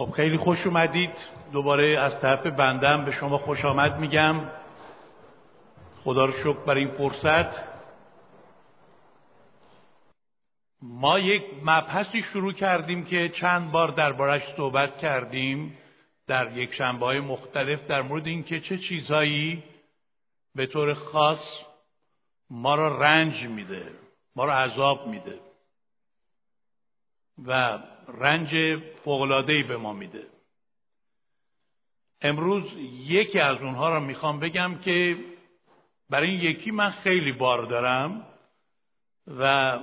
[0.00, 1.10] خب خیلی خوش اومدید.
[1.52, 4.40] دوباره از طرف بندم به شما خوش آمد میگم.
[6.04, 7.70] خدا رو شکر برای این فرصت.
[10.82, 15.78] ما یک مبحثی شروع کردیم که چند بار دربارش صحبت کردیم
[16.26, 19.62] در یک شنبه های مختلف در مورد اینکه چه چیزهایی
[20.54, 21.42] به طور خاص
[22.50, 23.92] ما را رنج میده
[24.36, 25.38] ما را عذاب میده.
[27.46, 27.78] و
[28.18, 30.26] رنج فوقلادهی به ما میده.
[32.22, 32.64] امروز
[33.06, 35.16] یکی از اونها را می‌خوام بگم که
[36.10, 38.26] برای این یکی من خیلی بار دارم
[39.26, 39.78] و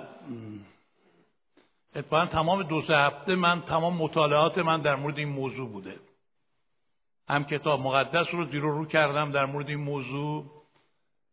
[1.96, 6.00] اتفاقا تمام دو سه هفته من تمام مطالعات من در مورد این موضوع بوده.
[7.30, 10.46] هم کتاب مقدس رو زیر رو کردم در مورد این موضوع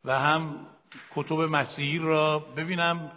[0.05, 0.67] و هم
[1.15, 3.13] کتب مسیحی را ببینم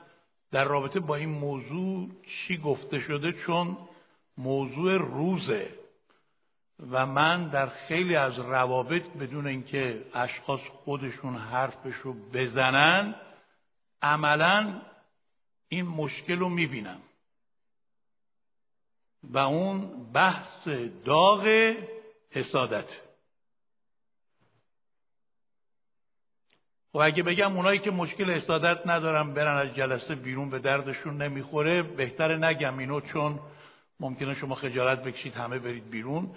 [0.51, 3.77] در رابطه با این موضوع چی گفته شده؟ چون
[4.37, 5.75] موضوع روزه
[6.91, 13.15] و من در خیلی از روابط بدون اینکه اشخاص خودشون حرفش رو بزنن
[14.01, 14.81] عملا
[15.69, 17.01] این مشکل رو می‌بینم.
[19.23, 20.67] و اون بحث
[21.05, 21.73] داغ
[22.31, 23.06] حسادت
[26.97, 31.83] و اگه بگم اونایی که مشکل حسادت ندارن برن از جلسه بیرون به دردشون نمی‌خوره.
[31.83, 33.39] بهتره نگم اینو چون
[33.99, 36.29] ممکنه شما خجالت بکشید همه برید بیرون.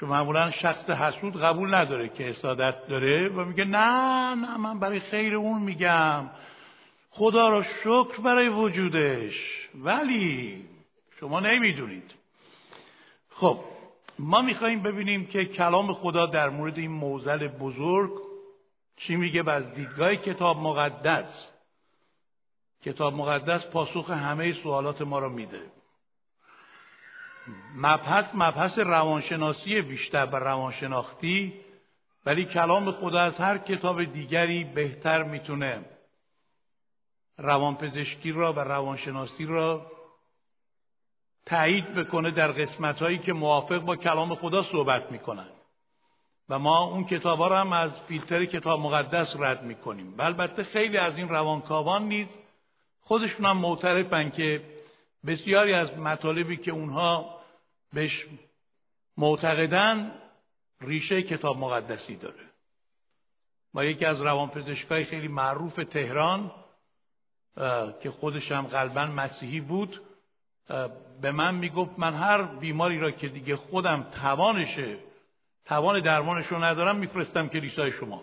[0.00, 5.00] چون معمولا شخص حسود قبول نداره که حسادت داره و میگه نه نه من برای
[5.00, 6.30] خیر اون میگم.
[7.10, 9.34] خدا رو شکر برای وجودش.
[9.74, 10.64] ولی
[11.20, 12.14] شما نمی‌دونید.
[13.30, 13.58] خب
[14.18, 18.33] ما میخواییم ببینیم که کلام خدا در مورد این موزل بزرگ
[18.96, 21.48] چی میگه از دیدگاه کتاب مقدس؟
[22.82, 25.62] کتاب مقدس پاسخ همه سوالات ما رو میده.
[27.76, 31.60] مبحث مبحث روانشناسی بیشتر و روانشناختی
[32.26, 35.84] ولی کلام خدا از هر کتاب دیگری بهتر می‌تونه
[37.38, 39.90] روانپزشکی را و روانشناسی را
[41.46, 45.48] تایید بکنه در قسمت هایی که موافق با کلام خدا صحبت می‌کنن.
[46.48, 50.14] و ما اون کتاب ها رو هم از فیلتر کتاب مقدس رد می‌کنیم.
[50.18, 52.28] و البته خیلی از این روانکاوان نیز
[53.00, 54.62] خودشون هم معترفن که
[55.26, 57.40] بسیاری از مطالبی که اونها
[57.92, 58.26] بهش
[59.16, 60.12] معتقدن
[60.80, 62.44] ریشه کتاب مقدسی داره.
[63.74, 66.50] ما یکی از روانپزشکای خیلی معروف تهران
[68.02, 70.00] که خودش هم قلبا مسیحی بود
[71.20, 74.98] به من می‌گفت من هر بیماری را که دیگه خودم توانشه
[75.66, 78.22] توان درمانش رو ندارم میفرستم کلیسای شما.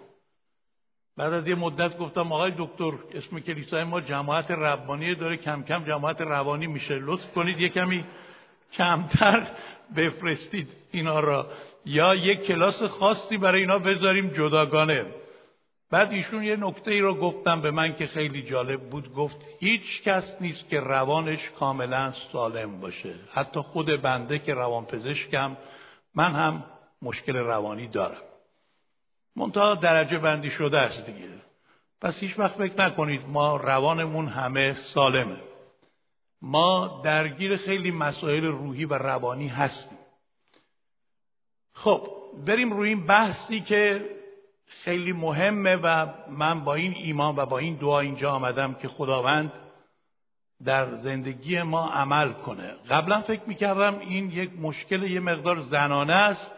[1.18, 5.84] بعد از یه مدت گفتم آقای دکتر اسم کلیسای ما جماعت ربانی داره کم کم
[5.84, 7.00] جماعت روانی میشه.
[7.02, 8.06] لطف کنید یه کمی
[8.74, 9.48] کمتر
[9.96, 11.48] بفرستید اینا را.
[11.86, 15.06] یا یک کلاس خاصی برای اینا بذاریم جداگانه.
[15.92, 19.14] بعد ایشون یه نکته ای رو گفتم به من که خیلی جالب بود.
[19.14, 23.16] گفت هیچ کس نیست که روانش کاملا سالم باشه.
[23.32, 25.58] حتی خود بنده که روان پزشکم
[26.16, 26.64] من هم
[27.02, 28.22] مشکل روانی دارم.
[29.36, 31.30] منتها درجه بندی شده است دیگه.
[32.02, 35.38] پس هیچ وقت فکر نکنید ما روانمون همه سالمه.
[36.42, 39.98] ما درگیر خیلی مسائل روحی و روانی هستیم.
[41.74, 42.08] خب
[42.46, 44.10] بریم روی این بحثی که
[44.68, 49.52] خیلی مهمه و من با این ایمان و با این دعا اینجا آمدم که خداوند
[50.66, 52.76] در زندگی ما عمل کنه.
[52.90, 56.52] قبلا فکر می‌کردم این یک مشکل یه مقدار زنانه است.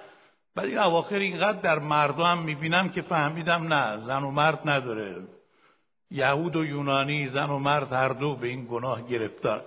[0.56, 5.28] ولی اواخر اینقدر در مردم می‌بینم که فهمیدم نه زن و مرد نداره.
[6.12, 9.66] یهود و یونانی زن و مرد هر دو به این گناه گرفتار.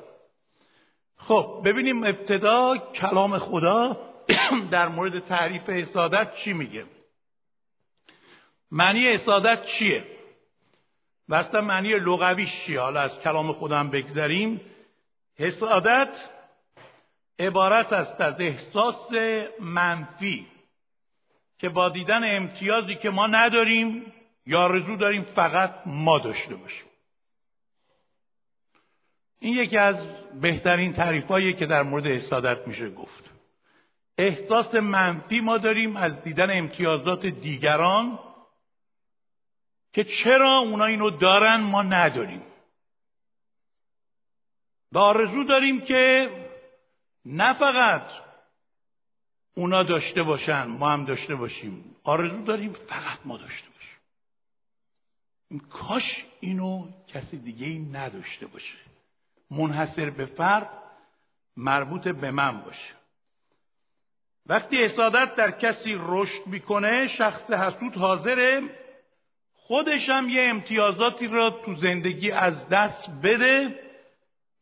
[1.17, 3.97] خب ببینیم ابتدا کلام خدا
[4.71, 6.85] در مورد تعریف حسادت چی میگه.
[8.71, 10.05] معنی حسادت چیه؟
[11.29, 14.61] وقتا معنی لغویش چیه حالا از کلام خودم بگذریم.
[15.39, 16.29] حسادت
[17.39, 19.13] عبارت است از احساس
[19.61, 20.47] منفی.
[21.59, 24.13] که با دیدن امتیازی که ما نداریم
[24.47, 26.87] یا رزو داریم فقط ما داشته باشیم.
[29.39, 29.97] این یکی از
[30.41, 33.31] بهترین تعریفهایی که در مورد حسادت میشه گفت.
[34.19, 38.19] احساس منفی ما داریم از دیدن امتیازات دیگران
[39.93, 42.43] که چرا اونا اینو دارن ما نداریم.
[44.93, 46.31] و آرزو داریم که
[47.25, 48.26] نه فقط
[49.59, 51.97] اونا داشته باشن ما هم داشته باشیم.
[52.05, 53.99] آرزو داریم فقط ما داشته باشیم.
[55.69, 58.79] کاش اینو کسی دیگه ای نداشته باشه.
[59.51, 60.71] منحصر به فرد
[61.57, 62.95] مربوط به من باشه.
[64.47, 68.63] وقتی حسادت در کسی رشد می‌کنه شخص حسود حاضره
[69.55, 73.81] خودش هم یه امتیازاتی را تو زندگی از دست بده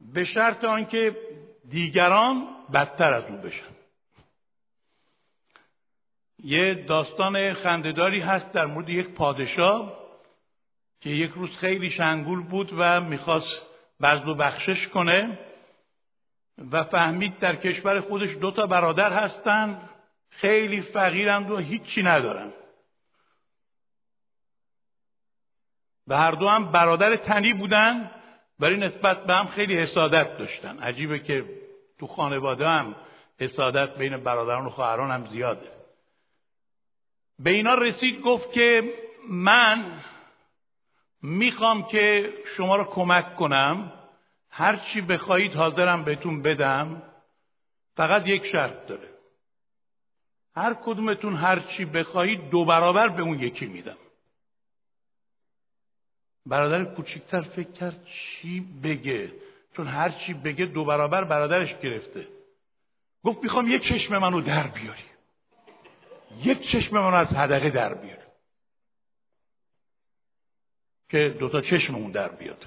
[0.01, 1.17] به شرط آنکه
[1.69, 3.74] دیگران بدتر از او بشن.
[6.45, 10.05] یه داستان خندهداری هست در مورد یک پادشاه
[11.01, 13.67] که یک روز خیلی شنگول بود و می‌خواست
[14.01, 15.39] بزد و بخشش کنه
[16.71, 19.91] و فهمید در کشور خودش دو تا برادر هستند
[20.31, 22.53] خیلی فقیرند و هیچی ندارن.
[26.07, 28.11] و هر دو هم برادر تنی بودن
[28.61, 30.79] ولی نسبت به هم خیلی حسادت داشتن.
[30.79, 31.45] عجیبه که
[31.99, 32.95] تو خانواده هم
[33.41, 35.74] حسادت بین برادران و خواهران هم زیاده.
[37.39, 38.95] به اینا رسید گفت که
[39.29, 40.03] من
[41.23, 43.93] می‌خوام که شما رو کمک کنم
[44.51, 47.03] هر چی بخواهید حاضرم بهتون بدم
[47.97, 49.09] فقط یک شرط داره.
[50.57, 53.97] هر کدومتون هر چی بخواهید دو برابر به اون یکی میدم.
[56.47, 59.33] برادر کوچکتر فکر کرد چی بگه؟
[59.77, 62.29] چون هر چی بگه دو برابر برادرش گرفته.
[63.25, 65.14] گفت می‌خوام یک چشم منو در بیاری
[66.43, 68.25] یک چشم منو از هدقه در بیاری
[71.09, 72.67] که دوتا چشممون در بیاد.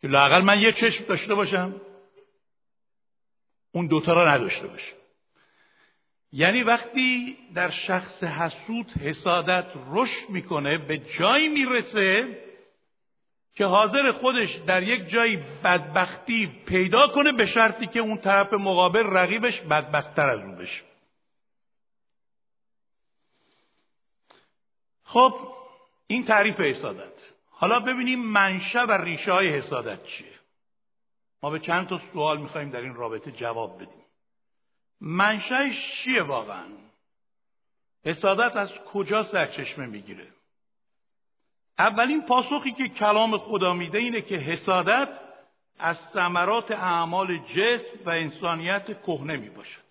[0.00, 1.80] که لاقل من یه چشم داشته باشم
[3.72, 4.96] اون دوتا را نداشته باشم.
[6.32, 12.38] یعنی وقتی در شخص حسود حسادت رشد می‌کنه به جایی می‌رسه
[13.54, 19.02] که حاضر خودش در یک جایی بدبختی پیدا کنه به شرطی که اون طرف مقابل
[19.02, 20.91] رقیبش بدبختتر از اون بشه.
[25.12, 25.34] خب
[26.06, 27.12] این تعریف حسادت.
[27.50, 30.32] حالا ببینیم منشأ و ریشه های حسادت چیه؟
[31.42, 34.04] ما به چند تا سوال می‌خوایم در این رابطه جواب بدیم.
[35.00, 36.66] منشأش چیه واقعا؟
[38.04, 40.26] حسادت از کجا سرچشمه می‌گیره؟
[41.78, 45.08] اولین پاسخی که کلام خدا میده اینه که حسادت
[45.78, 49.81] از ثمرات اعمال جسم و انسانیت کهنه می باشد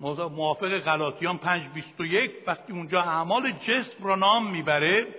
[0.00, 5.14] موافق غلاطیان 5.21 وقتی اونجا اعمال جسم را نام می‌بره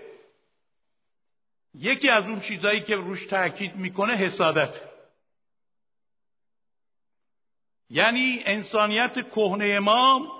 [1.73, 4.81] یکی از اون چیزهایی که روش تاکید می‌کنه حسادت.
[7.89, 10.31] یعنی انسانیت کهنه ما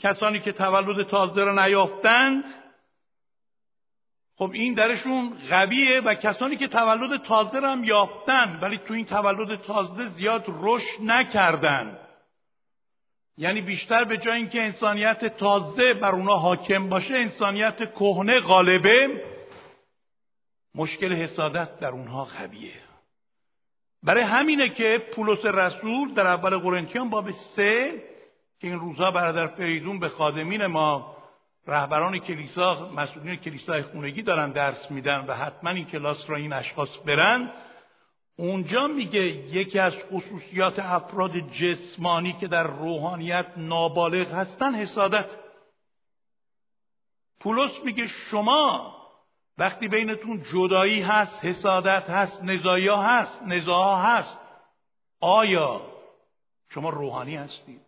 [0.00, 2.44] کسانی که تولد تازه را نیافتند
[4.36, 9.06] خب این درشون قویه و کسانی که تولد تازه را هم یافتن ولی تو این
[9.06, 11.98] تولد تازه زیاد رشد نکردن.
[13.36, 19.22] یعنی بیشتر به جای اینکه انسانیت تازه بر اونا حاکم باشه انسانیت کهنه غالبه
[20.74, 22.72] مشکل حسادت در اونها قویه.
[24.02, 28.02] برای همینه که پولس رسول در اول قرنتیان باب سه
[28.60, 31.16] که این روزها برادر فریدون به خادمین ما
[31.66, 36.88] رهبران کلیسا مسئولین کلیسای خونگی دارن درس میدن و حتما این کلاس را این اشخاص
[37.06, 37.50] برن
[38.36, 39.22] اونجا میگه
[39.56, 45.30] یکی از خصوصیات افراد جسمانی که در روحانیت نابالغ هستن حسادت
[47.40, 48.96] پولس میگه شما
[49.58, 54.38] وقتی بینتون جدایی هست حسادت هست نزایی هست نزاها هست
[55.20, 55.80] آیا
[56.68, 57.80] شما روحانی هستید؟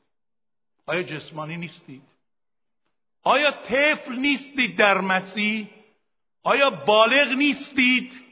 [0.87, 2.03] آیا جسمانی نیستید؟
[3.23, 5.69] آیا طفل نیستید در مسیح؟
[6.43, 8.24] آیا بالغ نیستید؟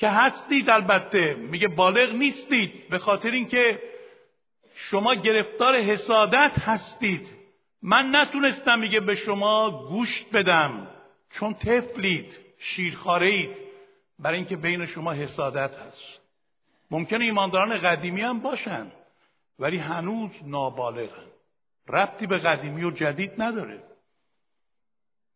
[0.00, 1.34] که هستید البته.
[1.34, 2.88] میگه بالغ نیستید.
[2.88, 3.82] به خاطر اینکه
[4.74, 7.28] شما گرفتار حسادت هستید.
[7.82, 10.88] من نتونستم میگه به شما گوشت بدم.
[11.30, 13.56] چون طفلید شیرخارید
[14.18, 16.20] برای اینکه بین شما حسادت هست.
[16.90, 18.92] ممکنه ایمانداران قدیمی هم باشن
[19.58, 21.26] ولی هنوز نابالغن.
[21.88, 23.89] ربطی به قدیمی و جدید نداره.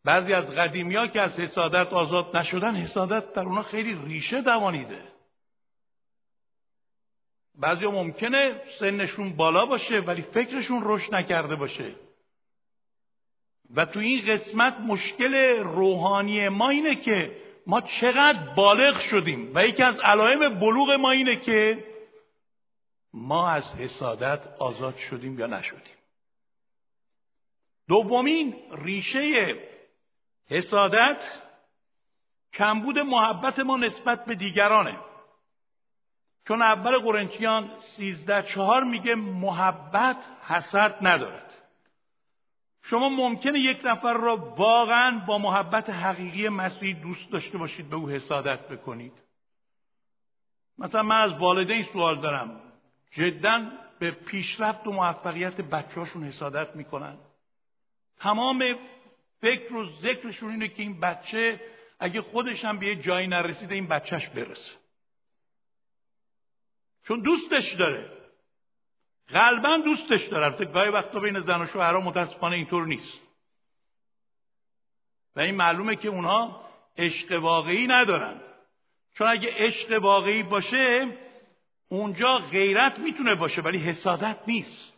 [0.04, 5.02] بعضی از قدیمی که از حسادت آزاد نشدن حسادت در اونا خیلی ریشه دوانیده.
[7.54, 11.94] بعضی ها ممکنه سنشون بالا باشه ولی فکرشون رشد نکرده باشه.
[13.74, 19.50] و تو این قسمت مشکل روحانی ما اینه که ما چقدر بالغ شدیم.
[19.54, 21.84] و یکی از علائم بلوغ ما اینه که
[23.14, 25.94] ما از حسادت آزاد شدیم یا نشدیم.
[27.88, 29.54] دومین ریشه
[30.48, 31.20] حسادت
[32.52, 34.98] کمبود محبت ما نسبت به دیگرانه.
[36.48, 41.50] چون اول قرنتیان سیزده چهار میگه محبت حسد ندارد.
[42.82, 48.08] شما ممکنه یک نفر را واقعا با محبت حقیقی مسیحی دوست داشته باشید به او
[48.08, 49.12] حسادت بکنید.
[50.78, 52.60] مثلا من از والدین سوال دارم.
[53.10, 57.18] جدا به پیشرفت و موفقیت بچه‌هاشون حسادت می‌کنن.
[58.18, 58.64] تمام
[59.44, 61.60] فکر و ذکرشون اینه که این بچه
[62.00, 64.72] اگه خودش هم به یه جایی نرسیده این بچهش برسه.
[67.08, 68.10] چون دوستش داره.
[69.28, 70.44] قلبا دوستش داره.
[70.44, 73.20] البته گاهی وقتا بین زن و شوهرها متاسفانه اینطور نیست.
[75.36, 76.64] و این معلومه که اونها
[76.98, 78.40] عشق واقعی ندارن.
[79.14, 81.18] چون اگه عشق واقعی باشه
[81.88, 84.93] اونجا غیرت می‌تونه باشه ولی حسادت نیست.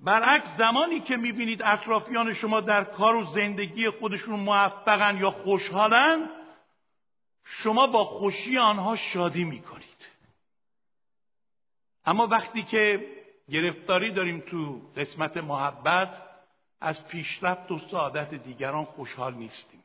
[0.00, 6.30] برعکس زمانی که می‌بینید اطرافیان شما در کار و زندگی خودشون موفقن یا خوشحالن
[7.44, 10.08] شما با خوشی آنها شادی می‌کنید.
[12.04, 13.06] اما وقتی که
[13.50, 16.22] گرفتاری داریم تو قسمت محبت
[16.80, 19.84] از پیشرفت و سعادت دیگران خوشحال نیستیم.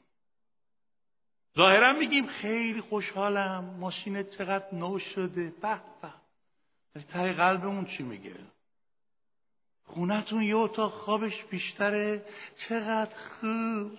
[1.57, 6.13] ظاهرا میگیم خیلی خوشحالم ماشین چقدر نو شده به به.
[7.01, 8.35] ته قلبمون چی میگه؟
[9.85, 12.25] خونتون یه اتاق خوابش بیشتره؟
[12.57, 13.91] چقدر خوب.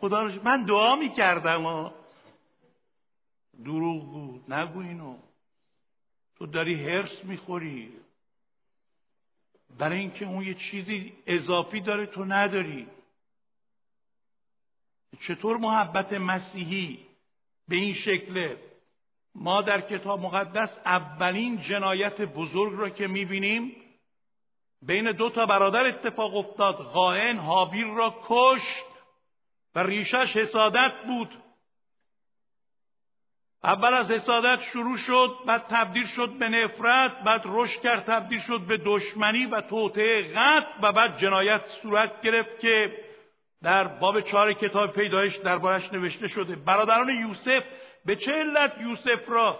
[0.00, 1.94] خدا رو من دعا می‌کردم ها
[3.64, 4.52] دروغ بود.
[4.52, 5.16] نگو اینو.
[6.36, 7.92] تو داری هرس می‌خوری.
[9.78, 12.86] برای اینکه اون یه چیزی اضافی داره تو نداری.
[15.20, 16.98] چطور محبت مسیحی
[17.68, 18.56] به این شکله؟
[19.34, 23.76] ما در کتاب مقدس اولین جنایت بزرگ را که می‌بینیم
[24.82, 26.76] بین دو تا برادر اتفاق افتاد.
[26.76, 28.84] غائن حابیل را کشت
[29.74, 31.42] و ریشش حسادت بود.
[33.64, 38.60] اول از حسادت شروع شد بعد تبدیل شد به نفرت بعد رشد کرد تبدیل شد
[38.60, 43.04] به دشمنی و توطعه قتل و بعد جنایت صورت گرفت که
[43.62, 46.56] در باب چهار کتاب پیدایش دربارش نوشته شده.
[46.56, 47.64] برادران یوسف
[48.04, 49.58] به چه علت یوسف را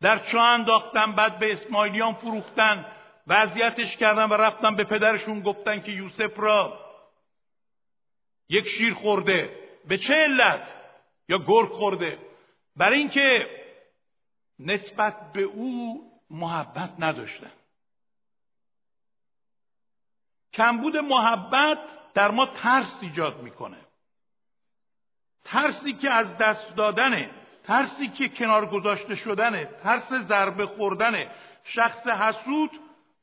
[0.00, 2.86] در چاه انداختن بعد به اسماعیلیان فروختن؟
[3.26, 6.84] وضعیتش کردن و رفتن به پدرشون گفتن که یوسف را
[8.48, 9.58] یک شیر خورده.
[9.88, 10.74] به چه علت؟
[11.28, 12.18] یا گرگ خورده.
[12.76, 13.48] برای اینکه
[14.58, 17.52] نسبت به او محبت نداشتن.
[20.52, 21.78] کمبود محبت
[22.14, 23.76] در ما ترس ایجاد می‌کنه.
[25.44, 27.30] ترسی که از دست دادنه
[27.64, 31.30] ترسی که کنار گذاشته شدنه ترس ضربه خوردنه.
[31.64, 32.70] شخص حسود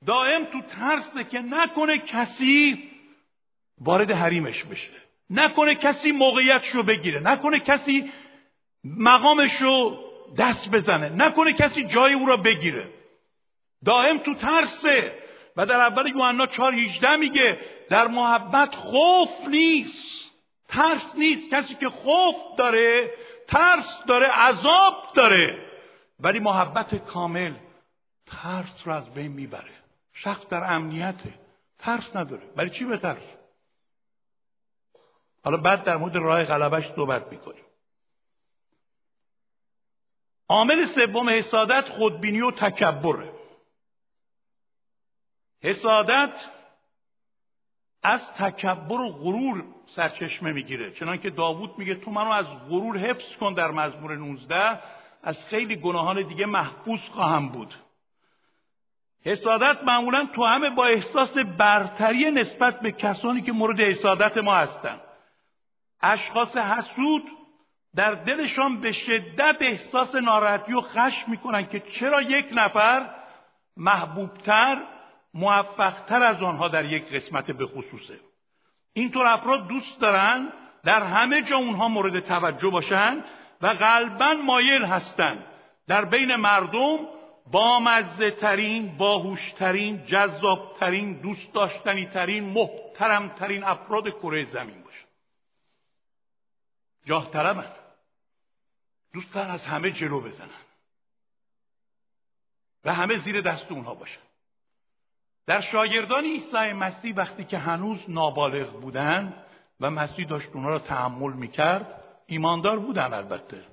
[0.05, 2.91] دائم تو ترسه که نکنه کسی
[3.81, 4.91] وارد حریمش بشه.
[5.29, 7.20] نکنه کسی موقعیتش رو بگیره.
[7.20, 8.12] نکنه کسی
[8.84, 10.03] مقامش رو
[10.38, 11.10] دست بزنه.
[11.10, 12.89] نکنه کسی جای او را بگیره.
[13.86, 15.22] دائم تو ترسه.
[15.58, 20.31] و در اول یوحنا 4 18 میگه در محبت خوف نیست.
[20.67, 21.53] ترس نیست.
[21.53, 23.12] کسی که خوف داره
[23.48, 25.65] ترس داره عذاب داره.
[26.20, 27.53] ولی محبت کامل
[28.25, 29.81] ترس رو از بین می‌بره.
[30.24, 31.34] شخص در امنیته.
[31.80, 32.50] ترس نداره.
[32.56, 33.18] ولی چی به
[35.44, 37.63] حالا بعد در مورد راه غلبش صحبت می‌کنیم.
[40.50, 43.34] عامل سوم حسادت خودبینی و تکبره.
[45.62, 46.46] حسادت
[48.04, 50.92] از تکبر و غرور سرچشمه می‌گیره.
[50.92, 54.80] چنانکه داوود میگه تو منو از غرور حفظ کن در مزمور 19
[55.24, 57.75] از خیلی گناهان دیگه محفوظ خواهم بود.
[59.25, 65.01] حسادت معمولا تو همه با احساس برتری نسبت به کسانی که مورد حسادت ما هستند
[66.01, 67.24] اشخاص حسود
[67.96, 73.10] در دلشان به شدت احساس ناراحتی و خشم می‌کنن که چرا یک نفر
[73.78, 74.82] محبوبتر
[75.34, 78.20] موفقتر از آنها در یک قسمت به خصوصه.
[78.94, 83.24] اینطور افراد دوست دارن در همه جا اونها مورد توجه باشن
[83.62, 85.46] و غالبا مایل هستند
[85.88, 86.98] در بین مردم
[87.51, 95.08] بامزه ترین باهوش ترین جذاب ترین دوست داشتنی ترین محترم ترین افراد کره زمین باشن
[97.05, 97.74] جاه طلبن.
[99.13, 100.62] دوست دارن از همه جلو بزنن.
[102.86, 104.22] و همه زیر دست اونها باشن.
[105.48, 109.46] در شاگردان عیسی مسیح وقتی که هنوز نابالغ بودند
[109.79, 113.63] و مسیح داشت اونها را تحمل می‌کرد ایماندار بودن البته.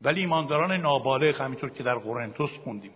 [0.00, 2.94] ولی ایمانداران نابالغ همینطور که در قرنتوس خوندیم.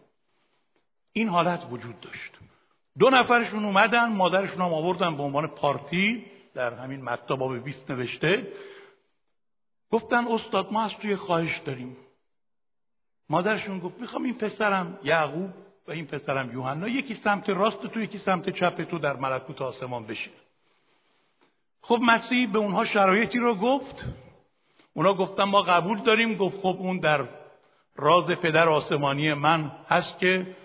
[1.17, 2.33] این حالت وجود داشت.
[2.99, 8.53] دو نفرشون اومدن مادرشون هم آوردن به عنوان پارتی در همین متا باب 20 نوشته.
[9.91, 11.97] گفتن استاد ما از توی خواهش داریم.
[13.31, 15.51] مادرشون گفت می‌خوام این پسرم یعقوب
[15.89, 20.07] و این پسرم یوحنا یکی سمت راست تو یکی سمت چپ تو در ملکوت آسمان
[20.07, 20.33] بشین.
[21.81, 24.05] خب مسیح به اونها شرایطی رو گفت.
[24.95, 26.35] اونا گفتن ما قبول داریم.
[26.35, 27.29] گفت خب اون در
[27.97, 30.57] راز پدر آسمانی من هست که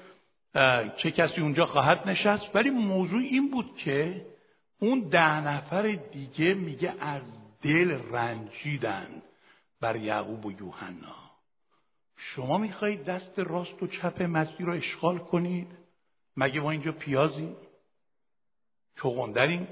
[0.97, 4.25] چه کسی اونجا خواهد نشست؟ ولی موضوع این بود که
[4.79, 7.23] اون ده نفر دیگه میگه از
[7.61, 9.21] دل رنجیدن
[9.81, 11.15] بر یعقوب و یوحنا.
[12.17, 15.67] شما می‌خواهید دست راست و چپ مسیح رو اشغال کنید؟
[16.37, 17.55] مگه ما اینجا پیازیم
[18.97, 19.67] چغندریم؟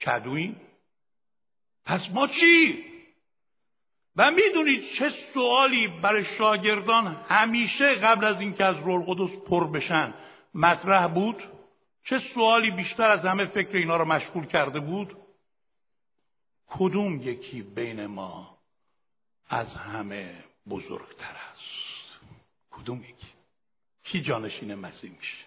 [0.00, 0.60] کدویم
[1.84, 2.84] پس ما چی؟
[4.16, 10.14] و می‌دونید چه سوالی برای شاگردان همیشه قبل از اینکه از رول قدس پر بشن
[10.54, 11.42] مطرح بود؟
[12.04, 15.16] چه سوالی بیشتر از همه فکر اینا رو مشغول کرده بود؟
[16.66, 18.58] کدوم یکی بین ما
[19.48, 22.20] از همه بزرگتر است؟
[22.70, 23.26] کدوم یکی؟
[24.04, 25.45] کی جانشین مسیح میشه؟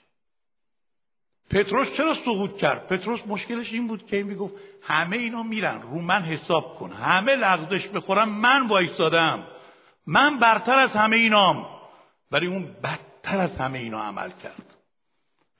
[1.50, 6.02] پتروس چرا سقوط کرد؟ پتروس مشکلش این بود که این می‌گفت همه اینا میرن رو
[6.02, 6.92] من حساب کن.
[6.92, 9.48] همه لغزش بخورم من وایستادم
[10.08, 11.66] من برتر از همه اینام.
[12.32, 14.76] ولی اون بدتر از همه اینا عمل کرد.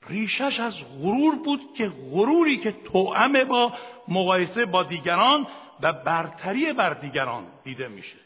[0.08, 3.72] ریشش از غرور بود که غروری که توأمه با
[4.08, 5.46] مقایسه با دیگران
[5.80, 8.18] و برتری بر دیگران دیده میشه.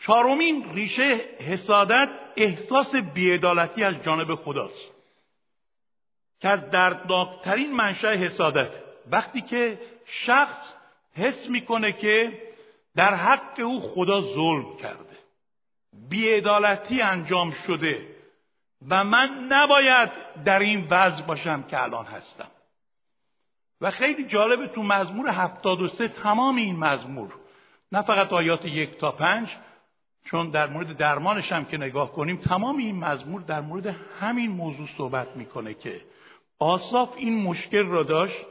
[0.00, 4.99] چهارمین ریشه حسادت احساس بیعدالتی از جانب خداست.
[6.40, 8.70] که از دردناکترین منشأ حسادت.
[9.10, 10.74] وقتی که شخص
[11.14, 12.42] حس می‌کنه که
[12.96, 15.16] در حق او خدا ظلم کرده
[16.08, 18.06] بیعدالتی انجام شده
[18.88, 20.10] و من نباید
[20.44, 22.50] در این وضع باشم که الان هستم.
[23.80, 27.34] و خیلی جالبه تو مزمور هفتاد و سه تمام این مزمور
[27.92, 29.48] نه فقط آیات یک تا پنج
[30.24, 34.88] چون در مورد درمانش هم که نگاه کنیم تمام این مزمور در مورد همین موضوع
[34.96, 36.00] صحبت می‌کنه که
[36.60, 38.46] آصاف این مشکل را داشت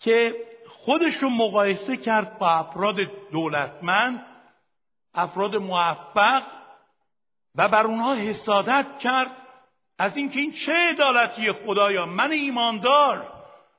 [0.00, 0.36] که
[0.68, 3.00] خودش رو مقایسه کرد با افراد
[3.32, 4.26] دولتمند
[5.14, 6.42] افراد موفق
[7.54, 9.30] و بر اونها حسادت کرد
[9.98, 13.32] از اینکه این چه عدالتی خدایا؟ من ایماندار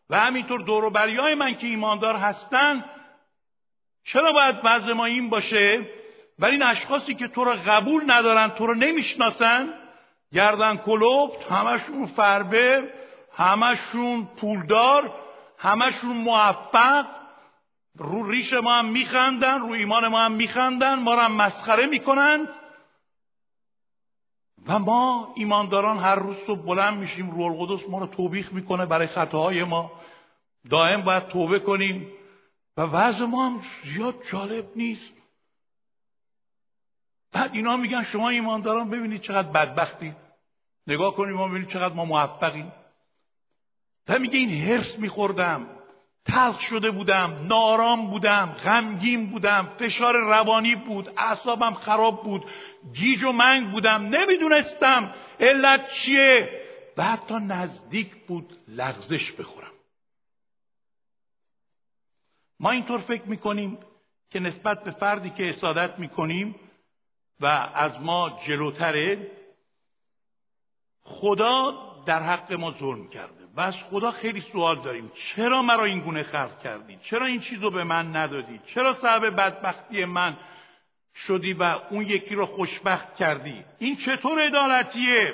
[0.09, 2.85] و همینطور دوروبریای من که ایماندار هستن
[4.03, 5.89] چرا باید وضع ما این باشه؟
[6.39, 9.73] ولی این اشخاصی که تو را قبول ندارن تو را نمی‌شناسن
[10.33, 12.93] گردن کلوب همشون فربه.
[13.37, 15.13] همشون پولدار
[15.57, 17.05] همشون موفق
[17.97, 22.47] رو ریش ما هم میخندن رو ایمان ما هم میخندن ما را هم مسخره می‌کنن.
[24.67, 29.07] و ما ایمانداران هر روز صبح بلند میشیم روح القدس ما رو توبیخ می‌کنه برای
[29.07, 29.91] خطاهای ما.
[30.69, 32.11] دائم باید توبه کنیم.
[32.77, 35.13] و وضع ما هم زیاد جالب نیست.
[37.31, 40.15] بعد اینا میگن شما ایمانداران ببینید چقدر بدبختید
[40.87, 42.71] نگاه کنیم ما ببینید چقدر ما موفقیم.
[44.07, 45.67] و میگه این هرس میخوردم.
[46.25, 52.45] تلخ شده بودم نارام بودم غمگین بودم فشار روانی بود اعصابم خراب بود
[52.93, 56.61] گیج و منگ بودم نمی‌دونستم علت چیه.
[56.97, 59.71] و حتی نزدیک بود لغزش بخورم.
[62.59, 63.77] ما اینطور فکر می‌کنیم
[64.29, 66.55] که نسبت به فردی که اصادت می‌کنیم
[67.39, 69.31] و از ما جلوتره
[71.01, 71.71] خدا
[72.05, 73.44] در حق ما ظلم کرده.
[73.55, 75.11] و از خدا خیلی سوال داریم.
[75.15, 79.35] چرا مرا این گونه خلق کردی؟ چرا این چیز رو به من ندادی؟ چرا سبب
[79.35, 80.37] بدبختی من
[81.15, 85.33] شدی و اون یکی رو خوشبخت کردی؟ این چطور عدالتیه؟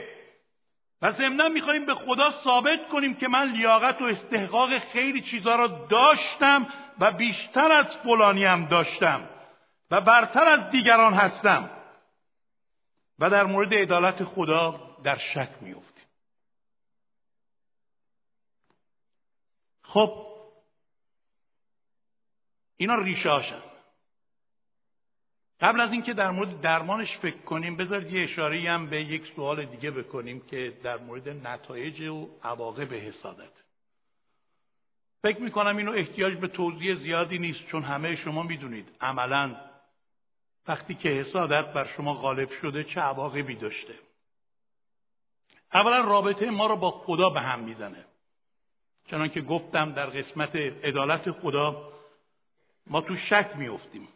[1.01, 5.67] و ضمنا می‌خوایم به خدا ثابت کنیم که من لیاقت و استحقاق خیلی چیزها را
[5.67, 6.67] داشتم
[6.99, 9.29] و بیشتر از فلانی هم داشتم
[9.91, 11.69] و برتر از دیگران هستم.
[13.19, 15.90] و در مورد عدالت خدا در شک میفتیم
[19.91, 20.27] خب
[22.77, 23.61] اینا ریشه هاشن.
[25.61, 29.65] قبل از اینکه در مورد درمانش فکر کنیم بذارید یه اشاره هم به یک سوال
[29.65, 33.63] دیگه بکنیم که در مورد نتایج و عواقب حسادت.
[35.21, 38.91] فکر می‌کنم اینو احتیاج به توضیح زیادی نیست چون همه شما می‌دونید.
[39.01, 39.55] عملا
[40.67, 43.95] وقتی که حسادت بر شما غالب شده چه عواقبی داشته؟
[45.73, 48.05] اولا رابطه ما رو با خدا به هم می‌زنه.
[49.11, 51.91] چنان که گفتم در قسمت عدالت خدا
[52.87, 54.07] ما تو شک میفتیم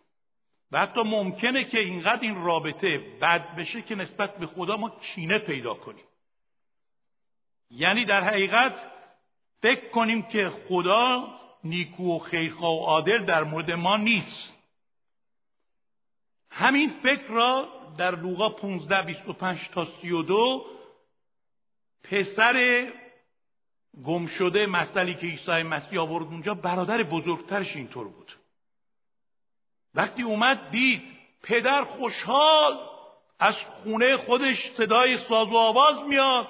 [0.71, 5.39] و حتی ممکنه که اینقدر این رابطه بد بشه که نسبت به خدا ما کینه
[5.39, 6.05] پیدا کنیم.
[7.69, 8.75] یعنی در حقیقت
[9.61, 11.27] فکر کنیم که خدا
[11.63, 14.53] نیکو و خیرخواه و عادل در مورد ما نیست.
[16.51, 20.65] همین فکر را در لوقا 15 25 تا 32
[22.03, 22.87] پسر
[24.03, 28.31] گم شده مسئله که عیسی مسیح آورد اونجا برادر بزرگترش اینطور بود.
[29.95, 31.01] وقتی اومد دید
[31.43, 32.79] پدر خوشحال
[33.39, 36.47] از خونه خودش صدای ساز و آواز میاد.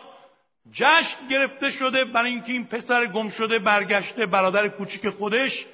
[0.71, 5.65] جشن گرفته شده برای اینکه این پسر گم شده برگشته برادر کوچیک خودش.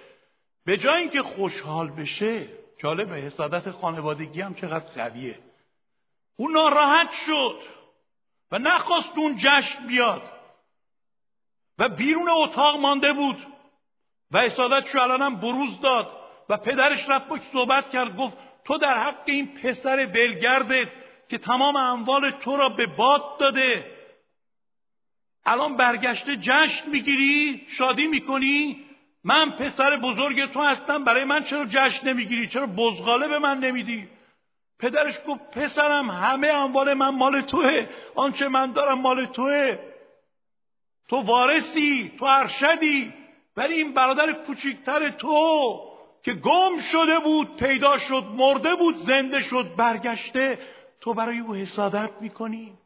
[0.65, 5.39] به جای اینکه خوشحال بشه جالبه حسادت خانوادگی هم چقدر قویه.
[6.35, 7.59] او ناراحت شد
[8.51, 10.40] و نخواست اون جشن بیاد.
[11.81, 13.37] و بیرون اتاق مانده بود.
[14.31, 16.11] و حسادتشو الانم بروز داد
[16.49, 20.87] و پدرش رفت باش صحبت کرد گفت تو در حق این پسر بلگردت
[21.29, 23.91] که تمام اموال تو را به باد داده.
[25.45, 28.85] الان برگشته جشن می‌گیری شادی می‌کنی؟
[29.23, 34.07] من پسر بزرگ تو هستم برای من چرا جشن نمی‌گیری؟ چرا بزغاله به من نمیدی؟
[34.79, 39.90] پدرش گفت پسرم همه اموال من مال توه آنچه من دارم مال توه.
[41.11, 43.13] تو وارثی تو ارشدی.
[43.57, 45.79] ولی این برادر کوچیکتر تو
[46.23, 50.59] که گم شده بود پیدا شد مرده بود زنده شد برگشته
[51.01, 52.77] تو برای او حسادت می‌کنی.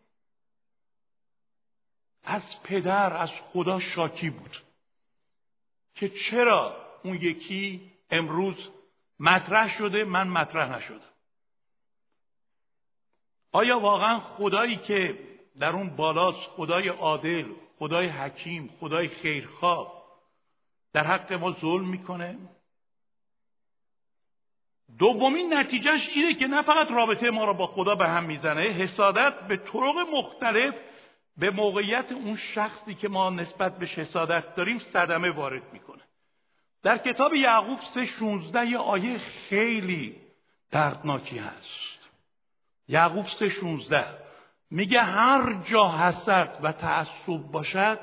[2.24, 4.64] از پدر از خدا شاکی بود
[5.96, 8.70] که چرا اون یکی امروز
[9.20, 11.14] مطرح شده من مطرح نشدم.
[13.52, 15.20] آیا واقعا خدایی که
[15.60, 20.06] در اون بالاست خدای عادل؟ خدای حکیم خدای خیرخواه.
[20.94, 22.38] در حق ما ظلم می‌کنه.
[25.00, 29.48] دومین نتیجهش اینه که نه فقط رابطه ما را با خدا به هم می‌زنه حسادت
[29.48, 30.76] به طرق مختلف
[31.38, 36.02] به موقعیت اون شخصی که ما نسبت به حسادت داریم صدمه وارد می‌کنه.
[36.84, 40.16] در کتاب یعقوب سه شونزده یه آیه خیلی
[40.72, 42.10] دردناکی هست.
[42.88, 44.25] یعقوب سه شونزده
[44.76, 48.00] میگه هر جا حسد و تعصب باشد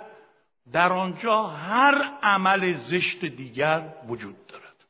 [0.72, 4.84] در آنجا هر عمل زشت دیگر وجود دارد.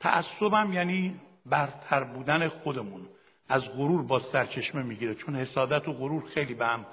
[0.00, 3.08] تعصبم یعنی برتر بودن خودمون.
[3.48, 6.86] از غرور با سرچشمه می‌گیره چون حسادت و غرور خیلی به هم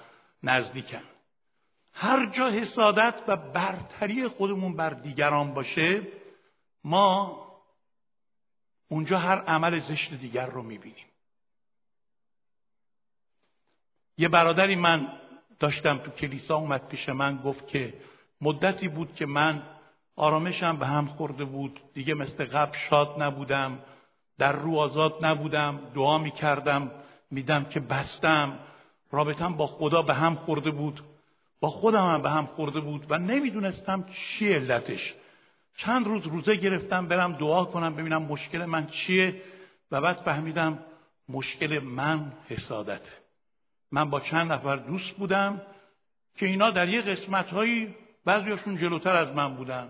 [0.43, 1.03] نزدیکن.
[1.93, 6.07] هر جا حسادت و برتری خودمون بر دیگران باشه
[6.83, 7.45] ما
[8.87, 11.08] اونجا هر عمل زشت دیگر رو می‌بینیم.
[14.19, 15.07] یه برادری من
[15.59, 17.93] داشتم تو کلیسا اومد پیش من گفت که
[18.41, 19.63] مدتی بود که من
[20.15, 21.79] آرامشم به هم خورده بود.
[21.93, 23.79] دیگه مثل قبل شاد نبودم
[24.37, 25.79] در رو آزاد نبودم.
[25.95, 26.91] دعا می کردم
[27.31, 28.59] میدم که بستم.
[29.11, 31.01] رابطم با خدا به هم خورده بود.
[31.59, 35.13] با خودم هم به هم خورده بود و نمی‌دونستم چی علتش.
[35.77, 39.41] چند روز روزه گرفتم برم دعا کنم ببینم مشکل من چیه.
[39.91, 40.79] و بعد فهمیدم
[41.29, 43.28] مشکل من حسادت
[43.91, 45.61] من با چند نفر دوست بودم
[46.35, 49.89] که اینا در یه قسمت هایی بعضیاشون جلوتر از من بودن.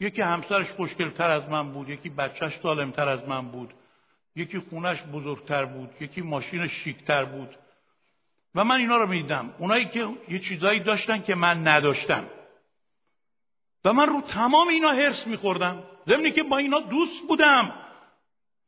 [0.00, 3.74] یکی همسرش خوشگلتر از من بود یکی بچهش سالمتر از من بود
[4.36, 7.56] یکی خونش بزرگتر بود یکی ماشین شیکتر بود.
[8.54, 9.54] و من اینا رو می‌دیدم.
[9.58, 12.24] اونایی که یه چیزایی داشتن که من نداشتم.
[13.84, 15.82] و من رو تمام اینا حرس میخوردم.
[16.08, 17.72] ضمنی که با اینا دوست بودم.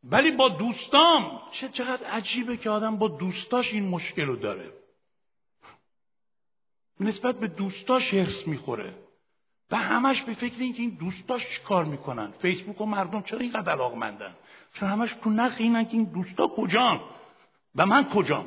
[0.05, 1.41] ولی با دوستام.
[1.53, 4.73] چه چقدر عجیبه که آدم با دوستاش این مشکل رو داره.
[7.01, 8.95] نسبت به دوستاش حرس می‌خوره.
[9.71, 13.73] و همش به فکر اینکه این دوستاش چی کار می‌کنن؟ فیسبوک و مردم چرا اینقدر
[13.73, 14.35] علاقمندن؟
[14.73, 17.01] چون همش تو نخ اینن که این دوستا کجان؟
[17.75, 18.47] و من کجام؟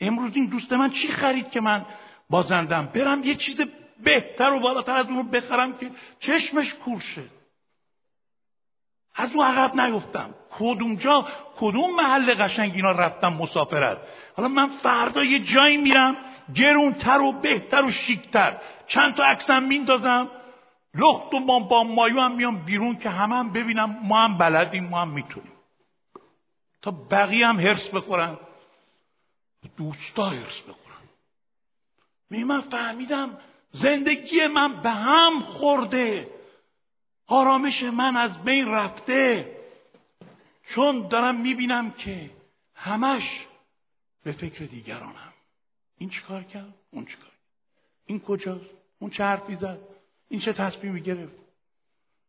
[0.00, 1.86] امروز این دوست من چی خرید که من
[2.30, 3.60] بازندم برم یه چیز
[4.04, 7.22] بهتر و بالاتر از اون رو بخرم که چشمش کورشه
[9.14, 10.34] از اون عقب نیفتم.
[10.58, 10.96] کدوم
[11.56, 13.98] کدوم محل قشنگ اینا رفتم مسافرت؟
[14.36, 16.16] حالا من فردا یه جایی میرم
[16.54, 18.56] گرونتر و بهتر و شیکتر.
[18.86, 20.30] چند تا عکسم میندازم.
[20.94, 25.00] لخت و با, مایو هم میام بیرون که همه هم ببینم ما هم بلدیم ما
[25.00, 25.52] هم می‌تونیم.
[26.82, 28.36] تا بقیه هم هرس بخورن.
[29.76, 30.84] دوستا هرس بخورن.
[32.30, 33.38] می فهمیدم
[33.72, 36.33] زندگی من به هم خورده.
[37.26, 39.56] آرامش من از بین رفته.
[40.68, 42.30] چون دارم می‌بینم که
[42.74, 43.46] همش
[44.22, 45.32] به فکر دیگرانم.
[45.98, 47.30] این چیکار کرد؟ اون چیکار
[48.06, 49.78] این کجاست؟ اون چه حرفی زد؟
[50.28, 51.44] این چه تصمیمی گرفت؟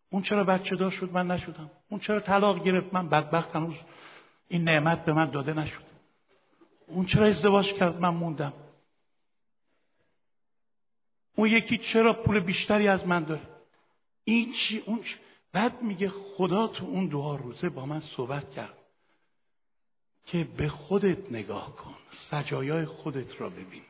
[0.10, 3.76] اون چرا بچه دار شد من نشدم؟ اون چرا طلاق گرفت من بدبخت هنوز؟
[4.48, 5.84] این نعمت به من داده نشد.
[6.88, 8.54] اون چرا ازدواج کرد من موندم؟
[11.36, 13.55] اون یکی چرا پول بیشتری از من داره؟
[14.26, 15.16] این چی؟ اون چی
[15.52, 18.78] بعد میگه خدا تو اون دعا روزه با من صحبت کرد
[20.26, 21.96] که به خودت نگاه کن
[22.30, 23.84] سجایای خودت را ببین.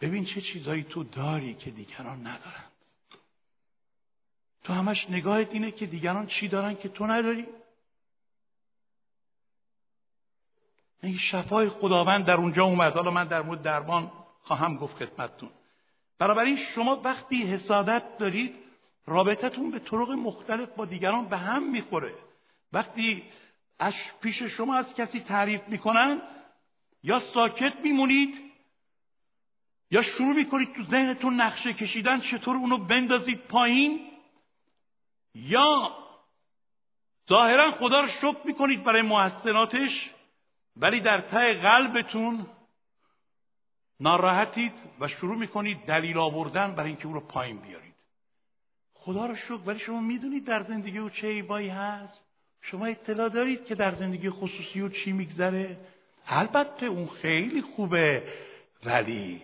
[0.00, 2.72] ببین چه چیزایی تو داری که دیگران ندارند
[4.64, 7.46] تو همش نگاهت اینه که دیگران چی دارن که تو نداری؟
[11.02, 12.92] این شفای خداوند در اونجا اومد.
[12.92, 14.12] حالا من در مورد درمان
[14.42, 15.50] خواهم گفت خدمتتون.
[16.18, 18.65] بنابراین شما وقتی حسادت دارید
[19.06, 22.14] رابطتون به طرق مختلف با دیگران به هم می‌خوره.
[22.72, 23.22] وقتی
[23.80, 26.22] اش پیش شما از کسی تعریف می‌کنن
[27.02, 28.52] یا ساکت میمونید
[29.90, 34.10] یا شروع می‌کنید تو ذهنتون نقشه کشیدن چطور اونو بندازید پایین
[35.34, 35.98] یا
[37.28, 40.10] ظاهرا خدا رو شکر می‌کنید برای محسناتش
[40.76, 42.46] ولی در ته قلبتون
[44.00, 47.85] ناراحتید و شروع می‌کنید دلیل آوردن برای اینکه او رو پایین بیارید.
[49.06, 52.20] خدا رو شکر ولی شما می‌دونید در زندگی او چه ایبایی هست؟
[52.60, 55.76] شما اطلاع دارید که در زندگی خصوصی او چی میگذره؟
[56.26, 58.22] البته اون خیلی خوبه
[58.84, 59.42] ولی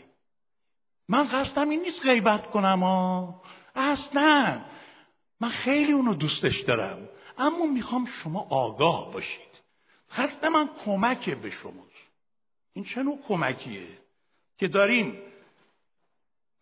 [1.09, 3.43] من قصدم این نیست غیبت کنم ها
[3.75, 4.61] اصلا
[5.41, 9.53] من خیلی اونو دوستش دارم اما می‌خوام شما آگاه باشید.
[10.11, 11.87] خسته من کمک به شما
[12.73, 13.89] این چه نوع کمکیه؟
[14.59, 15.19] که داریم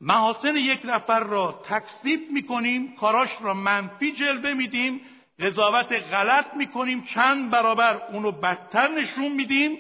[0.00, 5.00] محاسن یک نفر را تکسیب می‌کنیم کاراش را منفی جلوه میدیم
[5.40, 9.78] قضاوت غلط می‌کنیم چند برابر اونو بدتر نشون میدیم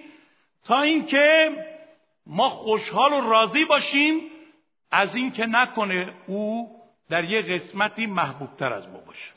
[0.64, 1.56] تا اینکه
[2.26, 4.30] ما خوشحال و راضی باشیم
[4.90, 6.70] از اینکه نکنه او
[7.08, 9.32] در یه قسمتی محبوبتر از ما باشه.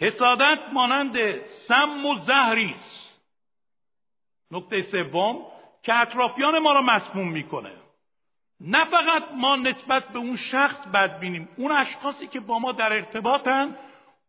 [0.00, 3.20] حسادت مانند سم و زهری است.
[4.50, 5.46] نکته سوم
[5.82, 7.85] که اطرافیان ما را مسموم می‌کنه.
[8.60, 12.92] نه فقط ما نسبت به اون شخص بد بینیم اون اشخاصی که با ما در
[12.92, 13.76] ارتباطن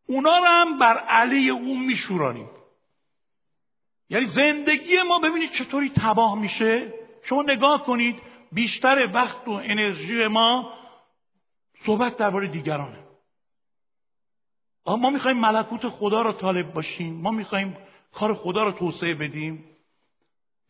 [0.07, 2.49] اونا را هم بر علیه اون میشورانیم.
[4.09, 6.93] یعنی زندگی ما ببینید چطوری تباه میشه.
[7.23, 10.73] شما نگاه کنید بیشتر وقت و انرژی ما
[11.85, 13.03] صحبت درباره دیگرانه.
[14.85, 17.21] ما می‌خوایم ملکوت خدا را طالب باشیم.
[17.21, 17.77] ما می‌خوایم
[18.13, 19.65] کار خدا را توسعه بدیم.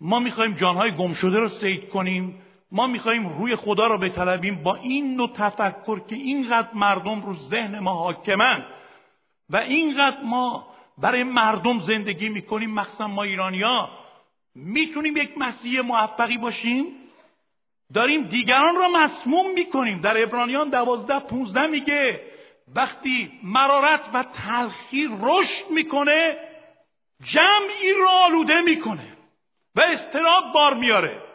[0.01, 2.41] ما می‌خوایم جانهای گم شده را سید کنیم.
[2.71, 7.79] ما می‌خوایم روی خدا را بطلبیم با این نوع تفکر که اینقدر مردم رو ذهن
[7.79, 8.65] ما حاکمن
[9.49, 13.89] و اینقدر ما برای مردم زندگی می‌کنیم مخصوصا ما ایرانیا
[14.55, 16.85] می‌تونیم یک مسیح موفقی باشیم؟
[17.93, 20.01] داریم دیگران را مسموم می‌کنیم.
[20.01, 22.21] در ابرانیان دوازده پونزده میگه
[22.75, 26.37] وقتی مرارت و تلخی رشد می‌کنه
[27.23, 29.17] جمعی را آلوده می‌کنه
[29.75, 31.26] و استراب بار میاره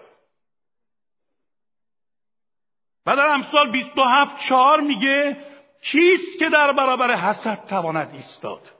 [3.06, 5.36] و در امثال 27 چهار میگه
[5.82, 8.70] کیست که در برابر حسد تواند ایستاد؟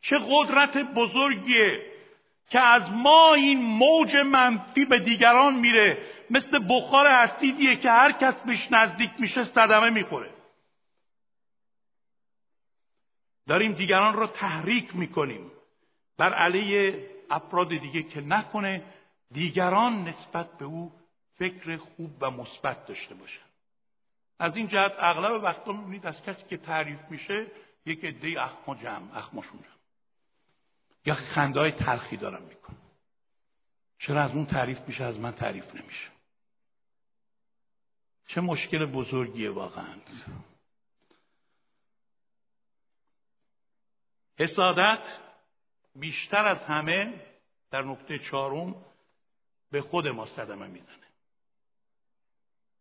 [0.00, 1.90] چه قدرت بزرگیه
[2.50, 5.98] که از ما این موج منفی به دیگران میره.
[6.30, 10.30] مثل بخار اسیدیه که هر کس بهش نزدیک میشه صدمه می‌خوره.
[13.48, 15.50] داریم دیگران را تحریک می‌کنیم
[16.18, 18.82] بر علیه افراد دیگه که نکنه
[19.32, 20.92] دیگران نسبت به او
[21.38, 23.49] فکر خوب و مثبت داشته باشن.
[24.40, 27.46] از این جهت اغلب وقتا می‌بینید از کسی که تعریف میشه
[27.86, 29.72] یک عده اخما جمع اخماشون جمع.
[31.06, 32.76] یا خنده های تلخی دارم می‌کنم
[33.98, 36.10] چرا از اون تعریف میشه از من تعریف نمیشه؟
[38.26, 39.96] چه مشکل بزرگیه واقعا.
[44.38, 45.18] حسادت
[45.94, 47.26] بیشتر از همه
[47.70, 48.84] در نقطه چهارم
[49.70, 50.99] به خود ما صدمه می‌زنه.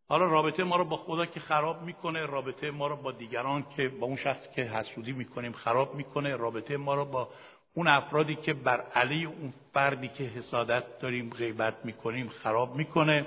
[0.09, 3.89] حالا رابطه ما رو با خدا که خراب می‌کنه رابطه ما رو با دیگران که
[3.89, 7.29] با اون شخص که حسودی می‌کنیم خراب می‌کنه رابطه ما رو با
[7.73, 13.25] اون افرادی که بر علی اون فردی که حسادت داریم غیبت می‌کنیم خراب می‌کنه.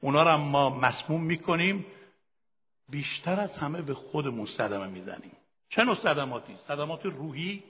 [0.00, 1.86] اونا رو ما مسموم می‌کنیم.
[2.88, 5.32] بیشتر از همه به خودمون صدمه می‌زنیم.
[5.68, 7.62] چه نوع صدماتی؟ صدمات روحی،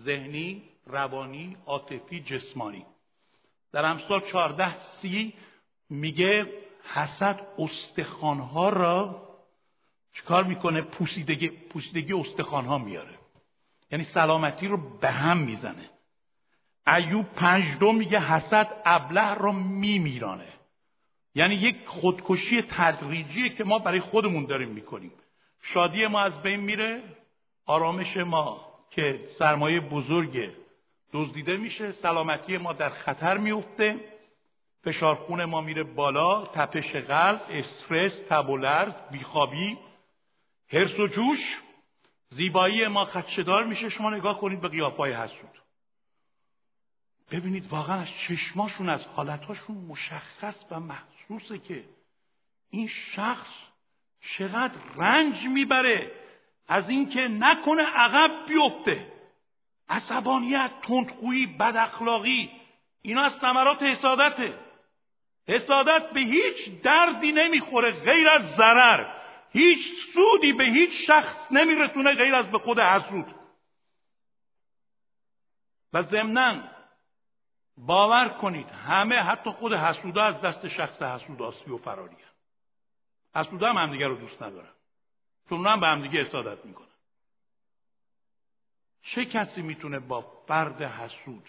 [0.00, 2.86] ذهنی، روانی، عاطفی، جسمانی.
[3.72, 5.34] در امثال 14 سی
[5.90, 6.46] میگه
[6.84, 9.28] حسد استخوانها را
[10.12, 13.18] چیکار می‌کنه؟ پوسیدگی, پوسیدگی استخوانها میاره.
[13.90, 15.90] یعنی سلامتی رو به هم می‌زنه.
[16.86, 20.52] ایوب پنج دو میگه حسد ابله رو میمیرانه.
[21.34, 25.12] یعنی یک خودکشی تدریجیه که ما برای خودمون داریم می‌کنیم.
[25.62, 27.02] شادی ما از بین میره
[27.66, 30.50] آرامش ما که سرمایه بزرگ
[31.12, 34.11] دزدیده میشه سلامتی ما در خطر میفته
[34.84, 39.78] فشار خون ما میره بالا تپش قلب استرس تب و لرز بیخوابی
[40.72, 41.60] هرس و جوش.
[42.28, 43.88] زیبایی ما خدشدار میشه.
[43.88, 45.62] شما نگاه کنید به قیافای حسود.
[47.30, 51.84] ببینید واقعا از چشماشون از حالتاشون مشخص و محسوسه که
[52.70, 53.50] این شخص
[54.20, 56.12] چقدر رنج می‌بره.
[56.68, 59.12] از اینکه نکنه عقب بیفته.
[59.88, 62.50] عصبانیت تندخویی بد اخلاقی
[63.02, 64.71] اینا از ثمرات حسادته.
[65.48, 69.22] حسادت به هیچ دردی نمی‌خوره غیر از ضرر.
[69.50, 73.34] هیچ سودی به هیچ شخص نمیرسونه غیر از به خود حسود.
[75.92, 76.68] و ضمنا
[77.76, 82.16] باور کنید همه حتی خود حسودا از دست شخص حسود آسی و فراری
[83.34, 84.72] حسودا هم همدیگه رو دوست ندارن.
[85.48, 86.86] چون هم به همدیگه استادت می‌کنن.
[89.02, 91.48] چه کسی می‌تونه با فرد حسود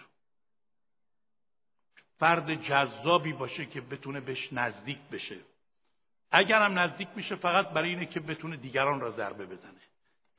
[2.23, 5.35] فرد جذابی باشه که بتونه بهش نزدیک بشه.
[6.31, 9.81] اگرم نزدیک میشه فقط برای اینه که بتونه دیگران را ضربه بزنه.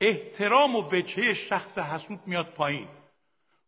[0.01, 2.87] احترام و وجهه شخص حسود میاد پایین.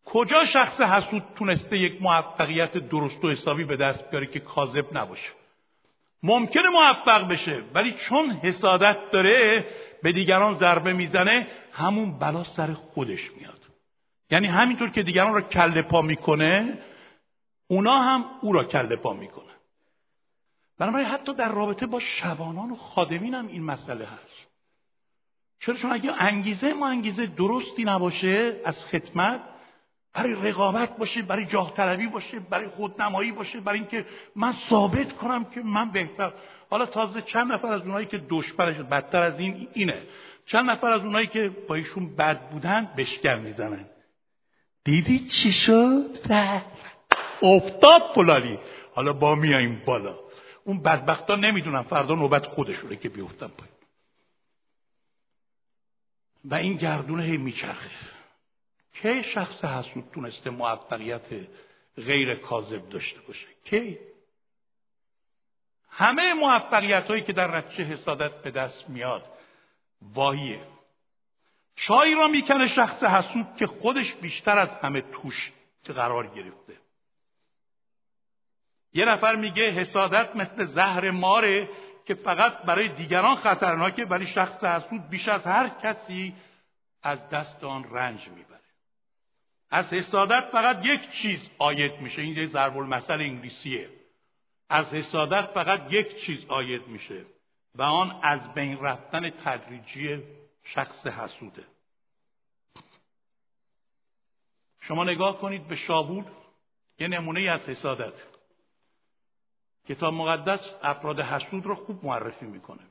[0.06, 5.32] کجا شخص حسود تونسته یک موفقیت درست و حسابی به دست بیاره که کاذب نباشه؟
[6.24, 9.66] ممکنه موفق بشه ولی چون حسادت داره
[10.04, 13.60] به دیگران ضربه می‌زنه همون بلا سر خودش میاد.
[14.32, 16.78] یعنی همینطور که دیگران را کله پا می‌کنه
[17.68, 19.44] اونا هم او را کله پا می‌کنن.
[20.78, 24.48] بنابراین حتی در رابطه با شبانان و خادمین هم این مسئله هست.
[25.60, 29.42] چرا؟ چون اگه انگیزه ما انگیزه درستی نباشه از خدمت
[30.14, 35.46] برای رقابت باشه برای جاه طلبی باشه برای خودنمایی باشه برای اینکه من ثابت کنم
[35.46, 36.34] که من بهتر.
[36.70, 40.02] حالا تازه چند نفر از اونایی که دشمنش بدتر از این اینه.
[40.46, 43.86] چند نفر از اونایی که با ایشون بد بودن بشکر می‌زنن.
[44.84, 46.10] دیدی چی شد؟
[47.42, 48.60] افتاد فلانی
[48.94, 50.20] حالا با میاییم بالا.
[50.64, 53.74] اون بدبختا نمی‌دونن فردا نوبت خودشونه که بیفتن پایین.
[56.46, 57.90] و این گردونه هی میچرخه.
[58.94, 61.26] کی شخص حسود تونسته موفقیت
[61.98, 64.00] غیر کاذب داشته باشه؟ کی؟
[65.90, 69.26] همه موفقیت هایی که در نتیجه حسادت به دست میاد
[70.02, 70.62] واهیه
[71.76, 76.87] چای را می‌کنه شخص حسود که خودش بیشتر از همه توش قرار گرفته.
[78.98, 81.70] یه نفر میگه حسادت مثل زهر ماره
[82.06, 86.36] که فقط برای دیگران خطرناکه ولی شخص حسود بیش از هر کسی
[87.04, 88.60] از دست آن رنج می‌بره.
[89.70, 93.90] از حسادت فقط یک چیز آید میشه این یه ضرب المثل انگلیسیه.
[94.70, 97.26] از حسادت فقط یک چیز آید میشه
[97.76, 100.24] و آن از بین رفتن تدریجی
[100.64, 101.64] شخص حسوده.
[104.80, 106.24] شما نگاه کنید به شابول
[107.00, 108.37] یه نمونه از حسادت.
[109.88, 112.84] کتاب مقدس افراد حسود رو خوب معرفی می‌کنه.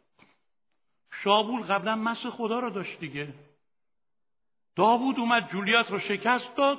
[1.11, 3.35] شابول قبلا مس خدا رو داشت دیگه.
[4.77, 6.79] داوود اومد جولیات رو شکست داد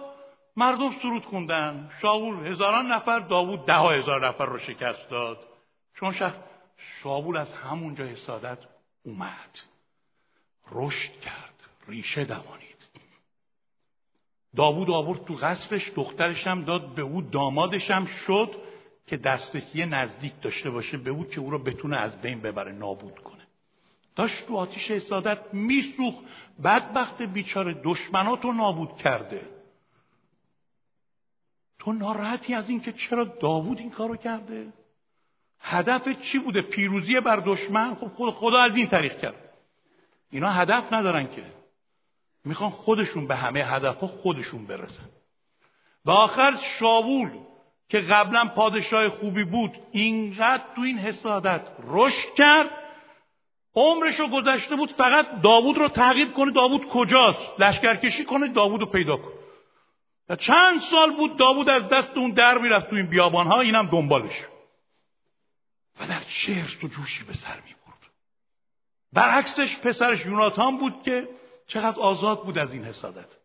[0.55, 1.91] مردم سرود خوندن.
[2.01, 5.47] شاول هزاران نفر داوود ده هزار نفر رو شکست داد.
[5.95, 6.39] چون شخص
[6.77, 8.57] شاول از همونجا حسادت
[9.03, 9.59] اومد.
[10.71, 12.87] رشد کرد ریشه دوانید.
[14.55, 18.66] داوود آورد تو قصرش دخترش هم داد به او دامادش هم شد.
[19.07, 23.19] که دسترسی نزدیک داشته باشه به او که او رو بتونه از بین ببره نابود
[23.19, 23.47] کنه.
[24.15, 26.15] داشت تو آتیش حسادت میسوخ
[26.63, 29.41] بدبخت بیچاره دشمنات رو نابود کرده.
[31.79, 34.73] تو ناراحتی از اینکه چرا داوود این کارو کرده؟
[35.59, 39.53] هدف چی بوده؟ پیروزی بر دشمن؟ خب خود خدا از این طریق کرد.
[40.29, 41.43] اینا هدف ندارن که.
[42.45, 45.09] می‌خوان خودشون به همه هدف خودشون برسن.
[46.05, 47.29] و آخر شاول
[47.89, 52.69] که قبلا پادشاه خوبی بود اینقدر تو این حسادت رشد کرد
[53.75, 58.87] عمرش رو گذشته بود فقط داوود رو تعقیب کنه داوود کجاست لشکرکشی کنه داوود رو
[58.87, 59.33] پیدا کنه.
[60.29, 63.85] و چند سال بود داوود از دست اون در می‌رفت تو این بیابان ها اینم
[63.87, 64.45] دنبالش.
[65.99, 68.11] و در چه و جوشی به سر می برد.
[69.13, 71.27] برعکسش پسرش یوناتان بود که
[71.67, 73.37] چقدر آزاد بود از این حسادت.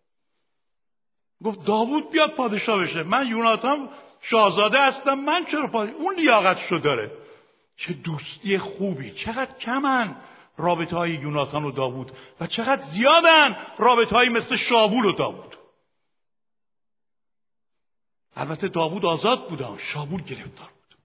[1.44, 3.02] گفت داوود بیاد پادشاه بشه.
[3.02, 3.88] من یوناتان
[4.22, 7.10] شاهزاده هستم من چرا پادشاه اون لیاقتشو داره؟
[7.76, 9.10] چه دوستی خوبی.
[9.10, 10.16] چقدر کمن
[10.56, 15.56] رابطه های یوناتان و داوود و چقدر زیادن رابطه های مثل شابول و داوود.
[18.36, 20.98] البته داوود آزاد بوده شابول گرفتار بود.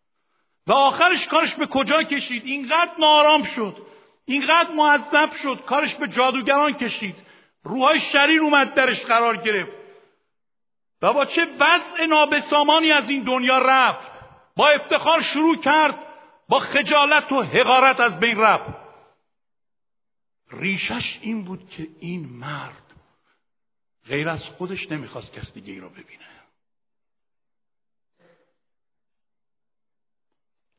[0.68, 3.78] و آخرش کارش به کجا کشید؟ اینقدر نارام شد
[4.26, 7.15] اینقدر معذب شد کارش به جادوگران کشید.
[7.63, 9.76] روحای شریر اومد درش قرار گرفت.
[11.02, 14.12] و با چه وضع نابسامانی از این دنیا رفت.
[14.56, 16.08] با افتخار شروع کرد
[16.50, 18.74] با خجالت و حقارت از بین رفت.
[20.52, 22.93] ریشش این بود که این مرد
[24.06, 26.28] غیر از خودش نمی‌خواست کس دیگه ای رو ببینه.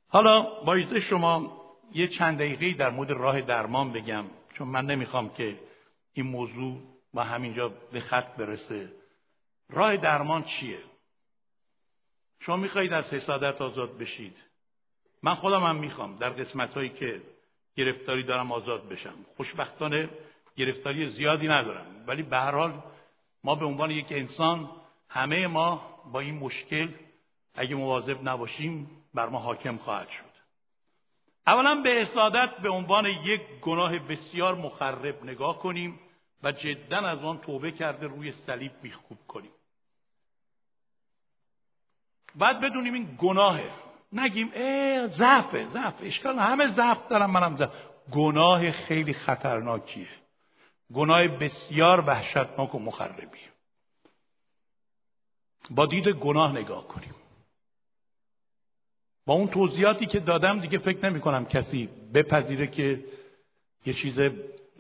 [0.09, 1.59] حالا با شما
[1.93, 5.61] یه چند دقیقه در مورد راه درمان بگم چون من نمی‌خوام که
[6.13, 6.83] این موضوع
[7.15, 8.98] با همینجا به خط برسه.
[9.71, 10.79] راه درمان چیه؟
[12.41, 14.37] شما می‌خواهید از حسادت آزاد بشید.
[15.23, 17.23] من خودم هم می‌خوام در قسمت هایی که
[17.77, 19.15] گرفتاری دارم آزاد بشم.
[19.37, 20.09] خوشبختانه
[20.57, 22.05] گرفتاری زیادی ندارم.
[22.07, 22.83] ولی به هر حال
[23.45, 24.71] ما به عنوان یک انسان
[25.09, 26.89] همه ما با این مشکل
[27.55, 30.25] اگه مواظب نباشیم بر ما حاکم خواهد شد.
[31.47, 36.01] اولا به حسادت به عنوان یک گناه بسیار مخرب نگاه کنیم
[36.43, 39.51] و جدا از آن توبه کرده روی صلیب میخوب کنیم.
[42.35, 43.71] بعد بدونیم این گناهه.
[44.13, 47.71] نگیم ای ضعفه ضعف اشکال همه ضعف دارم منم ضعف.
[48.13, 50.09] گناه خیلی خطرناکیه.
[50.95, 53.49] گناه بسیار وحشتناک و مخربیه.
[55.71, 57.15] با دید گناه نگاه کنیم.
[59.27, 63.05] با اون توضیحاتی که دادم دیگه فکر نمی کنم کسی بپذیره که
[63.87, 64.19] یه چیز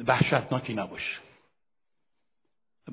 [0.07, 1.28] وحشتناکی نباشه.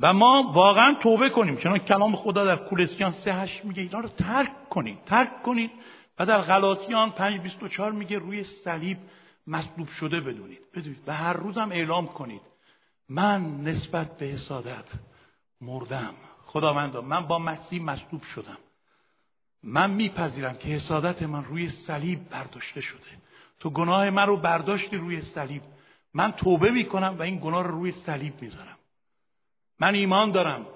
[0.02, 1.58] و ما واقعا توبه کنیم.
[1.58, 5.72] چون کلام خدا در کولسیان سه هشت میگه اینا رو ترک کنید ترک کنید
[6.20, 8.98] و در غلاطیان پنج بیست و چار میگه روی صلیب
[9.48, 10.60] مصلوب شده بدونید.
[10.76, 11.00] بدونید.
[11.08, 12.42] و هر روزم اعلام کنید.
[13.10, 14.86] من نسبت به حسادت
[15.62, 16.14] مردم.
[16.46, 18.58] خداوندا من با مسیح مصلوب شدم.
[19.64, 23.00] من میپذیرم که حسادت من روی صلیب برداشته شده.
[23.60, 25.62] تو گناه من رو برداشتی روی صلیب.
[26.14, 28.75] من توبه می‌کنم و این گناه رو روی صلیب می‌ذارم.
[29.80, 30.68] من ایمان دارم.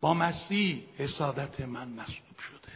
[0.00, 2.72] با مسیح حسادت من مصلوب شده.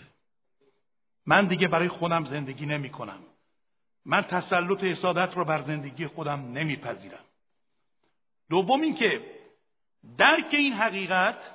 [1.26, 3.20] من دیگه برای خودم زندگی نمی کنم
[4.04, 7.24] من تسلط حسادت رو بر زندگی خودم نمیپذیرم.
[8.50, 9.34] دوم اینکه
[10.18, 11.50] درک این حقیقت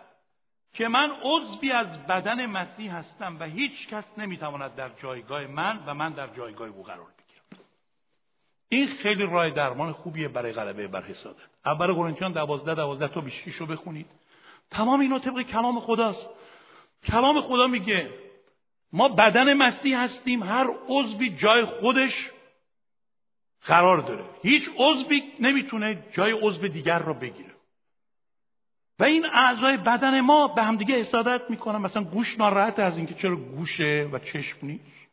[0.74, 5.94] که من عضوی از بدن مسیح هستم و هیچ کس نمی‌تواند در جایگاه من و
[5.94, 7.19] من در جایگاه او قرار
[8.70, 13.56] این خیلی راه درمان خوبیه برای غلبه بر حسادت اول قرنتیان دوازده دوازده تا بیشتیش
[13.56, 14.08] رو بخونید.
[14.72, 16.30] تمام اینا طبق کلام خداست.
[17.04, 18.10] کلام خدا میگه
[18.94, 22.30] ما بدن مسیح هستیم هر عضوی جای خودش
[23.66, 24.26] قرار داره.
[24.42, 27.54] هیچ عضوی نمی‌تونه جای عضو دیگر رو بگیره.
[29.00, 31.78] و این اعضای بدن ما به همدیگه حسادت می‌کنن.
[31.78, 35.10] مثلا گوش ناراحت از اینکه چرا گوشه و چشم نیست.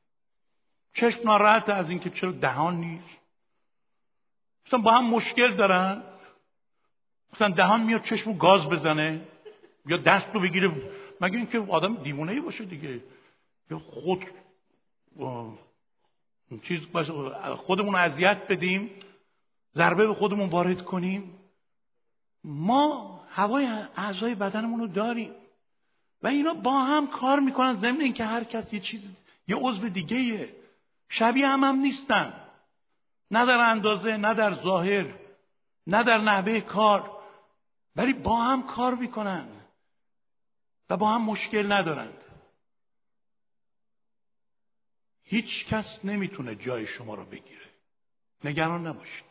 [0.95, 3.26] چشم ناراحت از اینکه چرا دهان نیست.
[4.67, 6.03] مثلا با هم مشکل دارن.
[7.35, 9.21] مثلا دهان میاد چشم گاز بزنه.
[9.87, 10.73] یا دست رو بگیره.
[11.21, 13.01] مگه اینکه آدم دیوونه ای باشه دیگه.
[13.71, 14.25] یا خود
[16.62, 16.81] چیز
[17.57, 18.91] خودمون اذیت بدیم.
[19.75, 21.39] ضربه به خودمون وارد کنیم.
[22.45, 25.31] ما هوای اعضای بدنمون رو داریم.
[26.23, 27.77] و اینا با هم کار می‌کنن.
[27.77, 29.12] ضمن اینکه هر کس یه چیز
[29.49, 30.49] یه عضو دیگه
[31.09, 32.33] شبیه هم هم نیستن.
[33.31, 35.14] نه در اندازه نه در ظاهر
[35.87, 37.11] نه در نحوه کار
[37.97, 39.49] ولی با هم کار می‌کنن
[40.91, 42.24] و با هم مشکل ندارند.
[45.24, 47.66] هیچ کس نمی‌تونه جای شما رو بگیره.
[48.45, 49.27] نگران نباشید.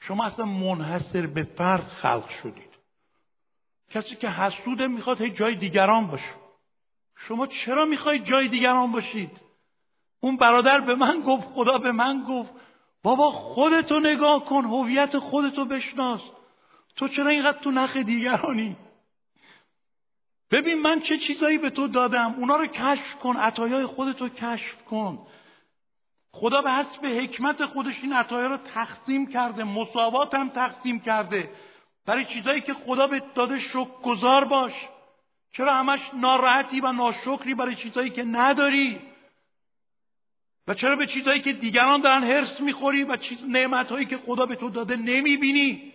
[0.00, 2.74] شما اصلا منحصر به فرد خلق شدید.
[3.90, 6.34] کسی که حسوده می‌خواد هی جای دیگران باشه.
[7.16, 9.40] شما چرا می‌خواید جای دیگران باشید؟
[10.20, 12.50] اون برادر به من گفت خدا به من گفت.
[13.04, 16.20] بابا خودتو نگاه کن هویت خودتو بشناس.
[16.96, 18.76] تو چرا اینقدر تو نخ دیگرانی؟
[20.50, 25.26] ببین من چه چیزایی به تو دادم؟ اونا رو کشف کن عطایای خودتو کشف کن.
[26.32, 31.50] خدا به حسب حکمت خودش این عطایا رو تقسیم کرده مساوات هم تقسیم کرده.
[32.06, 34.72] برای چیزایی که خدا به داده شکر گذار باش.
[35.52, 39.13] چرا همش ناراحتی و ناشکری برای چیزایی که نداری؟
[40.68, 44.56] و چرا به چیزایی که دیگران دارن هرس می‌خوری و چیز نعمتهایی که خدا به
[44.56, 45.92] تو داده نمی‌بینی؟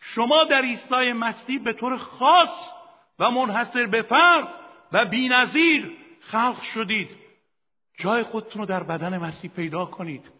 [0.00, 2.66] شما در عیسی مسیح به طور خاص
[3.18, 4.48] و منحصر به فرد
[4.92, 7.16] و بینظیر خلق شدید.
[7.98, 10.30] جای خودتون رو در بدن مسیح پیدا کنید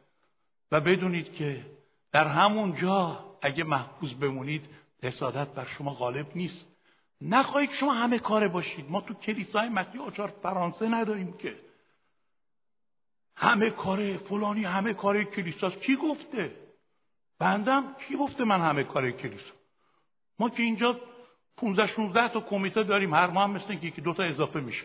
[0.73, 1.67] و بدونید که
[2.13, 4.69] در همون جا اگه محفوظ بمونید
[5.03, 6.67] حسادت بر شما غالب نیست.
[7.21, 8.91] نخواهید شما همه کاره باشید.
[8.91, 11.70] ما تو کلیسای مسیح آچار فرانسه نداریم که.
[13.41, 15.81] همه کاره فلانی همه کاره کلیساست.
[15.81, 16.53] کی گفته؟
[17.39, 19.53] بندم؟ کی گفته من همه کاره کلیسا؟
[20.39, 21.01] ما که اینجا
[21.57, 24.85] 15 16 تا کمیته داریم هر ماه هم مثل که یکی دو تا اضافه میشه.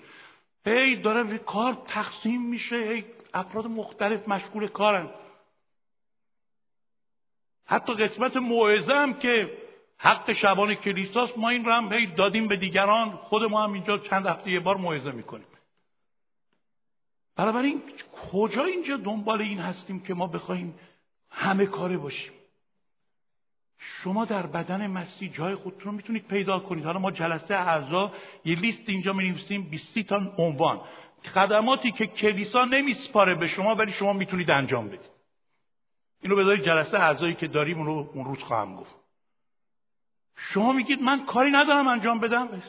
[0.66, 2.76] هی داره کار تقسیم میشه.
[2.76, 5.10] هی افراد مختلف مشغول کارن.
[7.66, 9.58] حتی قسمت موعظه هم که
[9.98, 13.10] حق شبان کلیساست ما این رو هم هی دادیم به دیگران.
[13.10, 15.48] خود ما هم اینجا چند هفته یه بار موعظه می‌کنیم.
[17.36, 17.82] بنابراین
[18.32, 20.80] کجا اینجا دنبال این هستیم که ما بخوایم
[21.30, 22.32] همه کاره باشیم؟
[23.78, 26.86] شما در بدن مسیح جای خودتون رو می‌تونید پیدا کنید.
[26.86, 28.12] حالا ما جلسه اعضا
[28.46, 30.82] یه لیست اینجا می نویسیم 20 تا عنوان.
[31.34, 35.10] خدماتی که کلیسا نمیسپاره به شما ولی شما می‌تونید انجام بدید.
[36.22, 38.96] اینو بذارید جلسه اعضایی که داریم اون, رو اون روز خواهم گفت.
[40.36, 42.62] شما میگید من کاری ندارم انجام بدم؟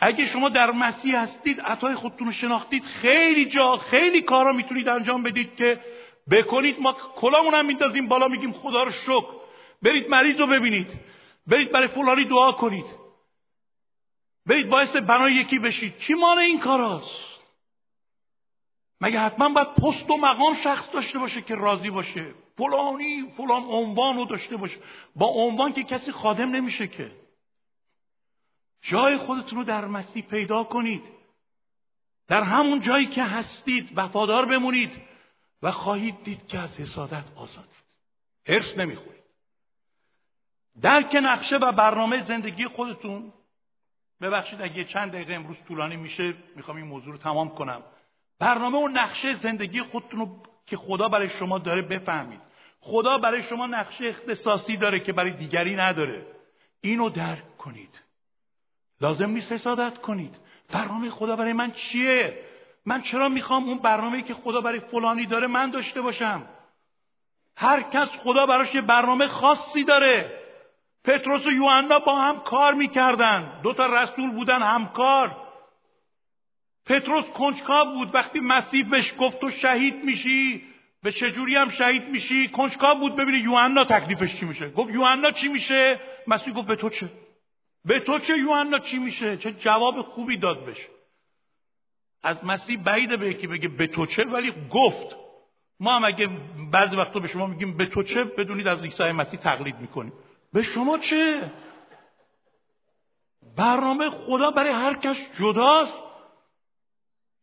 [0.00, 5.22] اگه شما در مسیح هستید عطای خودتون رو شناختید خیلی جا خیلی کارا می‌تونید انجام
[5.22, 5.80] بدید که
[6.30, 6.80] بکنید.
[6.80, 9.32] ما کلامون هم میندازیم بالا میگیم خدا رو شکر.
[9.82, 10.90] برید مریض رو ببینید.
[11.46, 12.86] برید برای فلانی دعا کنید.
[14.46, 15.98] برید باعث بنای یکی بشید.
[15.98, 17.36] چی مانع این کاراست؟
[19.00, 24.16] مگه حتما باید پست و مقام شخص داشته باشه که راضی باشه؟ فلانی فلان عنوان
[24.16, 24.76] رو داشته باشه.
[25.16, 27.25] با عنوان که کسی خادم نمیشه که.
[28.88, 31.02] جای خودتون رو در مسیح پیدا کنید.
[32.28, 34.90] در همون جایی که هستید وفادار بمونید
[35.62, 37.86] و خواهید دید که از حسادت آزادید
[38.48, 39.22] حرس نمی‌خورید.
[40.80, 43.32] درک نقشه و برنامه زندگی خودتون
[44.20, 47.82] ببخشید اگه چند دقیقه امروز طولانی میشه می‌خوام این موضوع رو تمام کنم.
[48.38, 52.40] برنامه و نقشه زندگی خودتون رو که خدا برای شما داره بفهمید.
[52.80, 56.26] خدا برای شما نقشه اختصاصی داره که برای دیگری نداره.
[56.80, 58.05] اینو درک کنید.
[59.00, 60.34] لازم نیست حسادت کنید.
[60.72, 62.38] برنامه خدا برای من چیه؟
[62.86, 66.46] من چرا می‌خوام اون برنامه که خدا برای فلانی داره من داشته باشم؟
[67.56, 70.42] هر کس خدا براش یه برنامه خاصی داره.
[71.04, 73.60] پتروس و یوحنا با هم کار می‌کردن.
[73.62, 75.36] دو تا رسول بودن همکار.
[76.86, 78.14] پتروس کنجکاو بود.
[78.14, 80.64] وقتی مسیح بهش گفت تو شهید میشی
[81.02, 84.70] به چجوری هم شهید میشی؟ کنجکاو بود ببینه یوحنا تکلیفش چی میشه.
[84.70, 87.08] گفت یوحنا چی میشه؟ مسیح گفت به تو چه؟
[87.86, 90.88] به تو چه یوحنا چی میشه؟ چه جواب خوبی داد بشه
[92.22, 95.16] از مسیح بعیده به یکی بگه به تو چه؟ ولی گفت.
[95.80, 96.28] ما هم اگه
[96.72, 100.12] بعضی وقتا به شما میگیم به تو چه؟ بدونید از عیسی مسیح تقلید می‌کنیم.
[100.52, 101.52] به شما چه؟
[103.56, 105.92] برنامه خدا برای هر کس جداست.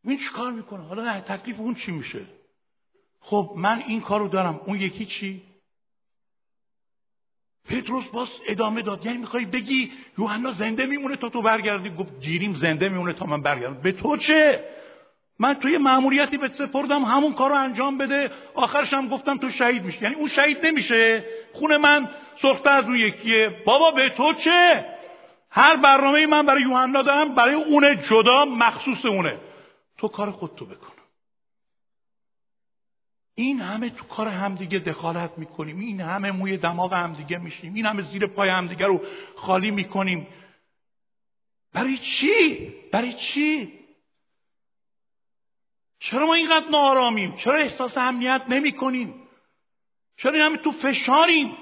[0.03, 2.25] این چی کار می‌کنه؟ حالا نه تکلیف اون چی میشه؟
[3.19, 4.61] خب من این کارو دارم.
[4.65, 5.52] اون یکی چی؟
[7.69, 9.05] پتروس باز ادامه داد.
[9.05, 13.41] یعنی می‌خوای بگی یوحنا زنده میمونه تا تو برگردی؟ گفت گیریم زنده میمونه تا من
[13.41, 13.81] برگردم.
[13.81, 14.63] به تو چه؟
[15.39, 18.31] من توی مأموریتی به سپردم همون کار رو انجام بده.
[18.53, 21.25] آخرش هم گفتم تو شهید میشه یعنی اون شهید نمیشه.
[21.53, 22.09] خون من
[22.41, 23.61] سخته از اون یکیه.
[23.65, 24.85] بابا به تو چه؟
[25.49, 29.37] هر برنامه من برای یوحنا دارم برای اونه جدا مخصوص اونه.
[29.97, 30.92] تو کار خودتو بکن.
[33.35, 38.01] این همه تو کار همدیگه دخالت می‌کنیم این همه موی دماغ همدیگه میشیم این همه
[38.01, 39.01] زیر پای همدیگه رو
[39.35, 40.27] خالی می‌کنیم
[41.73, 43.73] برای چی؟ برای چی؟
[45.99, 49.13] چرا ما اینقدر نارامیم؟ چرا احساس امنیت نمی کنیم؟
[50.17, 51.57] چرا این همه تو فشاریم؟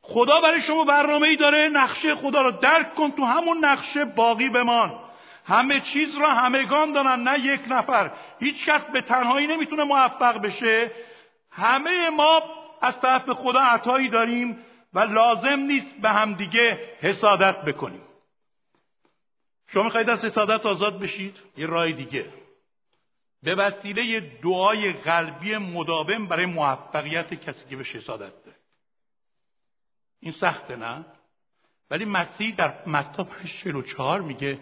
[0.00, 4.50] خدا برای شما برنامه ای داره نقشه خدا رو درک کن تو همون نقشه باقی
[4.50, 5.03] بمان
[5.44, 8.12] همه چیز را همگان دارن نه یک نفر.
[8.40, 10.92] هیچ کس به تنهایی نمی‌تونه موفق بشه.
[11.50, 12.42] همه ما
[12.82, 14.58] از طرف خدا عطایی داریم
[14.94, 18.02] و لازم نیست به همدیگه حسادت بکنیم.
[19.66, 22.30] شما می‌خواید از حسادت آزاد بشید؟ یه راه دیگه.
[23.42, 28.56] به وسیله دعای قلبی مداوم برای موفقیت کسی که به حسادت داره.
[30.20, 31.04] این سخته نه؟
[31.90, 33.24] ولی مسیح در متی
[33.62, 34.58] 44 میگه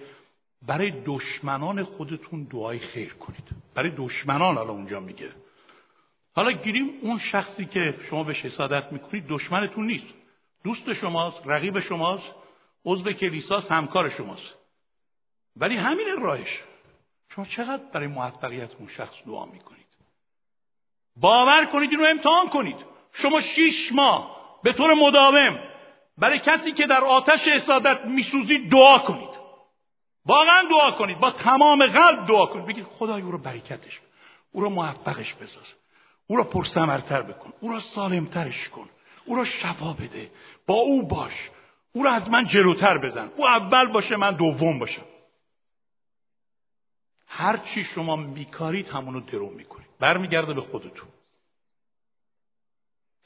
[0.66, 3.48] برای دشمنان خودتون دعای خیر کنید.
[3.74, 5.32] برای دشمنان حالا اونجا میگه.
[6.34, 10.14] حالا گیریم اون شخصی که شما به حسادت می‌کنید دشمنتون نیست.
[10.64, 12.34] دوست شماست رقیب شماست
[12.84, 14.54] عضو کلیساست همکار شماست.
[15.56, 16.62] ولی همین راهش
[17.28, 19.86] شما چقدر برای موفقیت اون شخص دعا می‌کنید؟
[21.16, 22.76] باور کنید اینو امتحان کنید.
[23.12, 25.58] شما شیش ماه به طور مداوم
[26.18, 29.31] برای کسی که در آتش حسادت میسوزید دعا کنید.
[30.26, 31.18] واقعا دعا کنید.
[31.18, 32.66] با تمام قلب دعا کنید.
[32.66, 34.00] بگید خدای او رو برکتش
[34.52, 35.66] او رو موفقش بساز.
[36.26, 37.52] او را پرسمرتر بکن.
[37.60, 38.88] او را سالمترش کن.
[39.24, 40.30] او را شفا بده.
[40.66, 41.50] با او باش.
[41.92, 45.02] او را از من جلوتر بزن او اول باشه من دوم باشم.
[47.26, 49.88] هر چی شما میکارید همونو درو می‌کنید.
[50.00, 51.08] برمیگرده به خودتون.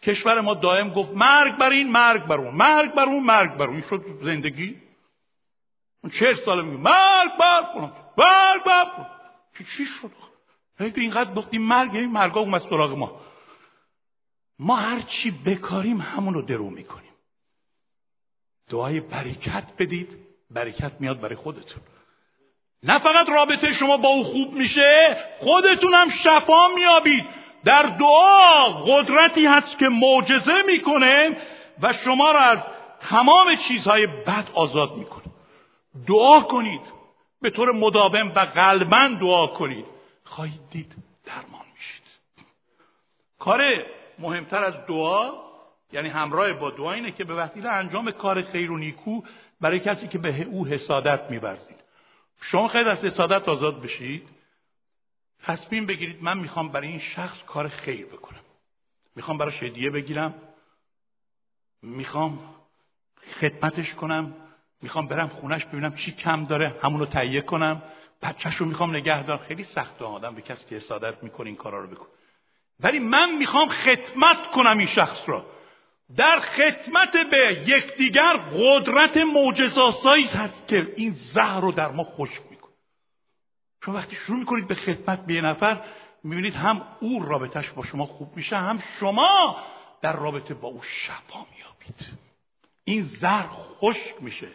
[0.03, 2.55] کشور ما دائم گفت مرگ بر این مرگ بر اون.
[2.55, 3.83] مرگ بر اون مرگ بر اون.
[3.91, 4.86] شد زندگی؟
[6.07, 8.87] اون چهل ساله میگه مرگ بر اون مرگ بر
[9.77, 10.11] چی شد؟
[10.79, 13.21] اگه اینقدر گفتیم مرگ این مرگا اومد سراغ ما.
[14.59, 17.13] ما هر چی بکاریم همون رو درو می‌کنیم.
[18.71, 20.19] دعای برکت بدید
[20.51, 21.83] برکت میاد برای خودتون.
[22.83, 27.27] نه فقط رابطه شما با او خوب میشه خودتون هم شفا میابید
[27.65, 31.37] در دعا قدرتی هست که معجزه می‌کنه
[31.83, 32.59] و شما را از
[33.01, 35.26] تمام چیزهای بد آزاد می‌کنه.
[36.09, 36.81] دعا کنید.
[37.41, 39.87] به طور مداوم و قلبا دعا کنید.
[40.25, 40.95] خواهید دید
[41.25, 42.19] درمان میشید.
[43.39, 43.61] کار
[44.19, 45.47] مهمتر از دعا
[45.93, 49.23] یعنی همراه با دعا اینه که به وسیله انجام کار خیر و نیکو
[49.61, 51.77] برای کسی که به او حسادت میورزید.
[52.41, 54.29] شما خیلی از حسادت آزاد بشید.
[55.43, 58.41] تصمیم بگیرید من می‌خوام برای این شخص کار خیر بکنم.
[59.17, 60.35] می‌خوام براش هدیه بگیرم.
[61.83, 62.39] می‌خوام
[63.41, 64.35] خدمتش کنم.
[64.87, 67.83] می‌خوام برم خونش ببینم چی کم داره همون رو تهیه کنم.
[68.23, 69.39] بچهش رو می‌خوام نگه دارم.
[69.39, 72.07] خیلی سخت آدم به کسی که حسادت می‌کنه این کارا رو بکن
[72.81, 75.47] ولی من می‌خوام خدمت کنم این شخص را
[76.17, 82.75] در خدمت به یکدیگر قدرت معجزاسایی هست که این زهر رو در ما خشک می‌کنه.
[83.85, 85.81] چون وقتی شروع می‌کنید به خدمت به یه نفر
[86.25, 89.57] می‌بینید هم او رابطش با شما خوب میشه هم شما
[90.01, 92.19] در رابطه با او شفا میابید
[92.85, 93.49] این زهر
[93.81, 94.49] خشک میشه.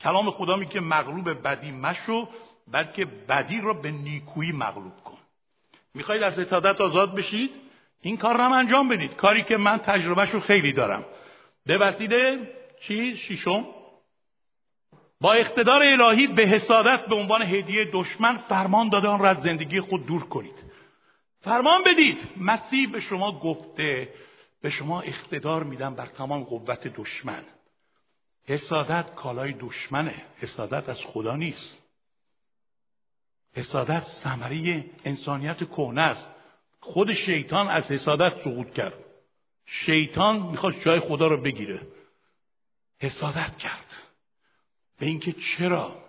[0.00, 2.28] کلام خدا میگه مغلوب بدی مشو
[2.68, 5.18] بلکه بدی را به نیکویی مغلوب کن.
[5.94, 7.50] می‌خواید از اتادت آزاد بشید؟
[8.02, 9.16] این کار را انجام بدید.
[9.16, 11.04] کاری که من تجربهش رو خیلی دارم.
[11.66, 13.66] به وسیله چی؟ شیشم.
[15.20, 19.80] با اقتدار الهی به حسادت به عنوان هدیه دشمن فرمان داده آن را از زندگی
[19.80, 20.64] خود دور کنید.
[21.40, 22.28] فرمان بدید.
[22.36, 24.08] مسیح به شما گفته
[24.62, 27.44] به شما اقتدار میدم بر تمام قوت دشمن.
[28.50, 30.24] حسادت کالای دشمنه.
[30.36, 31.78] حسادت از خدا نیست.
[33.52, 36.26] حسادت ثمره انسانیت کهنه است.
[36.80, 38.98] خود شیطان از حسادت سقوط کرد.
[39.66, 41.86] شیطان می‌خواست جای خدا رو بگیره.
[42.98, 43.86] حسادت کرد.
[44.98, 46.04] به اینکه چرا؟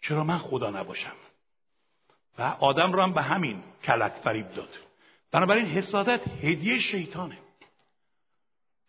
[0.00, 1.16] چرا من خدا نباشم؟
[2.38, 4.78] و آدم رو هم به همین کلک فریب داد.
[5.30, 7.38] بنابراین حسادت هدیه شیطانه.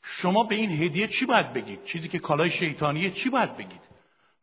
[0.10, 3.82] شما به این هدیه چی باید بگید؟ چیزی که کالای شیطانیه چی باید بگید؟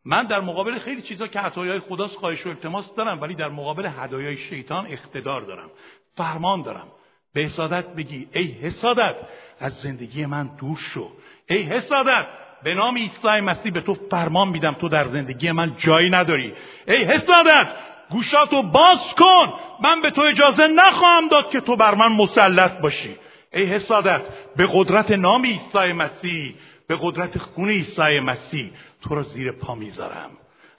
[0.05, 3.85] من در مقابل خیلی چیزا که عطایای خداست خواهش و التماس دارم ولی در مقابل
[3.85, 5.71] هدایای شیطان اقتدار دارم
[6.15, 6.87] فرمان دارم.
[7.33, 9.15] به حسادت بگی ای حسادت
[9.59, 11.11] از زندگی من دور شو.
[11.49, 12.27] ای حسادت
[12.63, 16.53] به نام عیسی مسیح به تو فرمان میدم تو در زندگی من جایی نداری.
[16.87, 17.67] ای حسادت
[18.09, 19.53] گوشاتو باز کن.
[19.81, 23.17] من به تو اجازه نخواهم داد که تو بر من مسلط باشی.
[23.55, 24.21] ای حسادت
[24.55, 26.55] به قدرت نام عیسی مسیح
[26.87, 30.31] به قدرت خون عیسی مسیح تو را زیر پا می‌ذارم.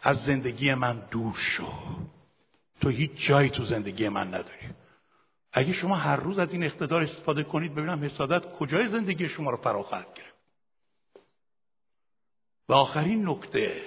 [0.02, 1.66] از زندگی من دور شو.
[2.80, 4.68] تو هیچ جایی تو زندگی من نداری.
[5.52, 9.56] اگه شما هر روز از این اقتدار استفاده کنید ببینم حسادت کجای زندگی شما رو
[9.56, 10.36] فرا خواهد گرفت
[12.68, 13.82] و آخرین نکته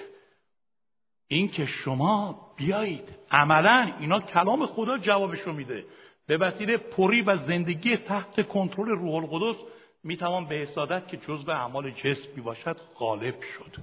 [1.28, 5.86] این که شما بیایید عملا اینا کلام خدا جوابش رو میده.
[6.30, 9.62] به وسیله پری و زندگی تحت کنترل روح القدس
[10.04, 13.76] می‌توان به حسادت که جزء اعمال جسمی باشد غالب شد.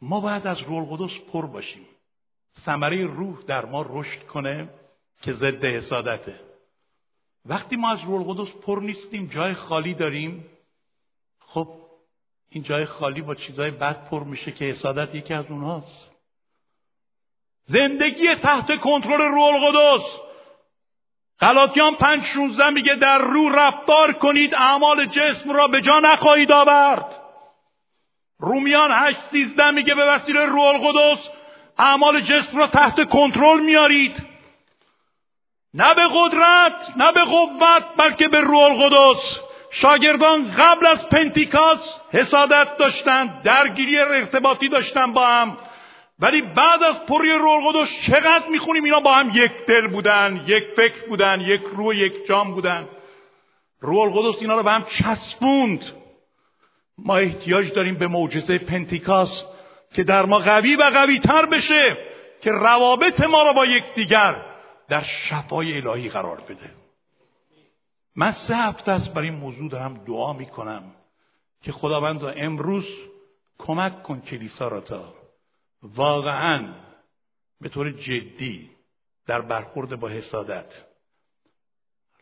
[0.00, 1.86] ما باید از روح القدس پر باشیم.
[2.58, 4.68] ثمره روح در ما رشد کنه
[5.20, 6.40] که ضد حسادته.
[7.46, 10.46] وقتی ما از روح القدس پر نیستیم جای خالی داریم.
[11.40, 11.68] خب
[12.48, 16.11] این جای خالی با چیزای بد پر میشه که حسادت یکی از اونهاست.
[17.64, 20.04] زندگی تحت کنترل روح القدس.
[21.40, 27.22] غلاطیان پنج شونزده میگه در رو رفتار کنید اعمال جسم را به جا نخواهید آورد.
[28.38, 31.18] رومیان هشت سیزده میگه به وسیله روح القدس
[31.78, 34.26] اعمال جسم را تحت کنترل میارید.
[35.74, 39.40] نه به قدرت نه به قوت بلکه به روح القدس.
[39.70, 41.78] شاگردان قبل از پنتیکاس
[42.10, 45.58] حسادت داشتند درگیری ارتباطی داشتن با هم.
[46.22, 50.64] ولی بعد از پری روح القدس چقدر می‌خونیم اینا با هم یک دل بودن یک
[50.76, 52.88] فکر بودن یک روح یک جام بودن.
[53.80, 55.84] روح القدس اینا رو به هم چسبوند.
[56.98, 59.44] ما احتیاج داریم به معجزه پنتیکاس
[59.94, 61.96] که در ما قوی و قوی تر بشه
[62.40, 64.44] که روابط ما رو با یکدیگر
[64.88, 66.70] در شفای الهی قرار بده.
[68.16, 70.82] من سه هفته است برای این موضوع دارم دعا می‌کنم
[71.62, 72.86] که خداوند امروز
[73.58, 75.21] کمک کن کلیسا را تا
[75.82, 76.74] واقعا
[77.60, 78.70] به طور جدی
[79.26, 80.86] در برخورد با حسادت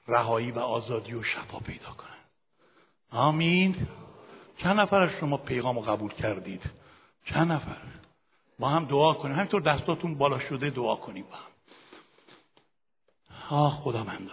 [0.09, 2.11] رهایی و آزادی و شفا پیدا کنن
[3.11, 3.89] آمین.
[4.57, 6.71] چند نفر از شما پیغام رو قبول کردید؟
[7.25, 7.83] چند نفر؟
[8.59, 9.35] با هم دعا کنیم.
[9.35, 11.51] همینطور دستاتون بالا شده دعا کنیم با هم.
[13.51, 14.31] آه خداوند.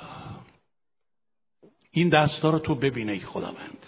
[1.91, 3.86] این دستا رو تو ببینه ای خداوند.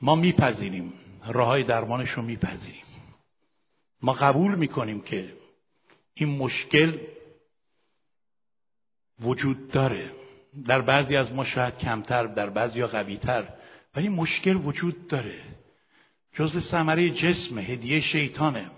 [0.00, 0.92] ما میپذیریم.
[1.26, 2.85] راه های درمانش رو میپذیریم.
[4.02, 5.32] ما قبول می‌کنیم که
[6.14, 6.98] این مشکل
[9.20, 10.12] وجود داره.
[10.66, 13.48] در بعضی از ما شاید کمتر در بعضی ها قویتر
[13.96, 15.42] ولی مشکل وجود داره.
[16.32, 18.70] جز ثمره جسم هدیه شیطانه.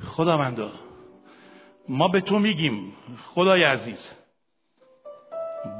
[0.00, 0.72] خداوندا
[1.88, 2.92] ما به تو میگیم
[3.24, 4.10] خدای عزیز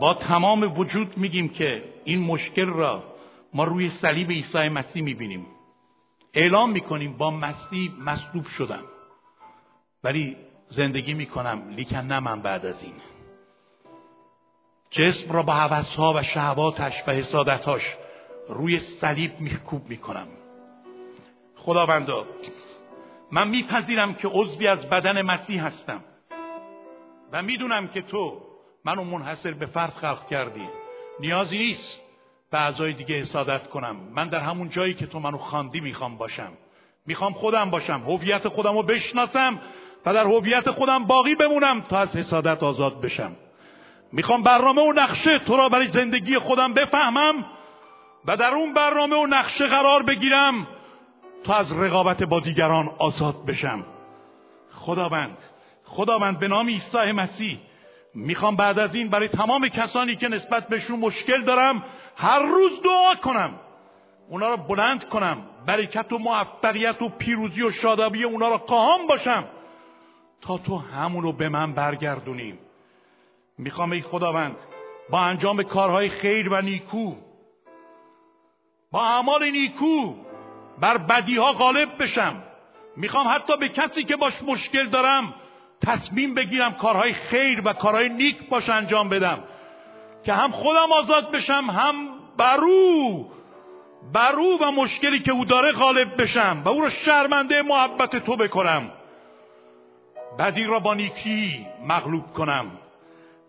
[0.01, 3.17] با تمام وجود میگیم که این مشکل را
[3.55, 5.47] ما روی صلیب عیسی مسیح می‌بینیم.
[6.35, 8.85] اعلام می‌کنیم با مسیح مصلوب شدم.
[10.05, 10.37] ولی
[10.71, 12.95] زندگی می‌کنم لیکن نه من بعد از این.
[14.91, 17.97] جسم را با حوثها و شهواتش و حسادتاش
[18.49, 20.29] روی صلیب میکوب می‌کنم.
[21.57, 22.27] خداوندا
[23.31, 26.05] من میپذیرم که عضوی از بدن مسیح هستم
[27.33, 28.43] و می‌دونم که تو
[28.85, 30.69] منو منحصر به فرد خلق کردی.
[31.21, 32.10] نیازی نیست.
[32.51, 33.97] به اعضای دیگه حسادت کنم.
[34.15, 36.53] من در همون جایی که تو منو خواندی می‌خوام باشم.
[37.07, 38.03] می‌خوام خودم باشم.
[38.07, 39.61] هویت خودم رو بشناسم
[40.07, 43.37] و در هویت خودم باقی بمونم تا از حسادت آزاد بشم.
[44.13, 47.45] می‌خوام برنامه و نقشه تو را برای زندگی خودم بفهمم
[48.25, 50.67] و در اون برنامه و نقشه قرار بگیرم
[51.45, 53.85] تا از رقابت با دیگران آزاد بشم.
[54.71, 55.39] خداوند
[55.85, 57.59] خداوند به نام عیسی مسیح
[58.15, 61.85] می‌خوام بعد از این برای تمام کسانی که نسبت بهشون مشکل دارم
[62.21, 63.55] هر روز دعا کنم.
[64.29, 65.39] اونا رو بلند کنم.
[65.67, 69.45] برکت و موفقیت و پیروزی و شادابی اونا رو قاهم باشم.
[70.41, 72.59] تا تو همونو به من برگردونیم
[73.59, 74.57] می‌خوام ای خداوند
[75.11, 77.15] با انجام کارهای خیر و نیکو
[78.91, 80.15] با اعمال نیکو
[80.81, 82.43] بر بدیها غالب بشم.
[82.97, 85.35] می‌خوام حتی به کسی که باش مشکل دارم
[85.83, 89.45] تصمیم بگیرم کارهای خیر و کارهای نیک باش انجام بدم.
[90.25, 91.95] که هم خودم آزاد بشم هم
[92.37, 93.27] برو.
[94.13, 98.91] برو و مشکلی که او داره غالب بشم و او رو شرمنده محبت تو بکنم.
[100.39, 102.71] بدی را با نیکی مغلوب کنم.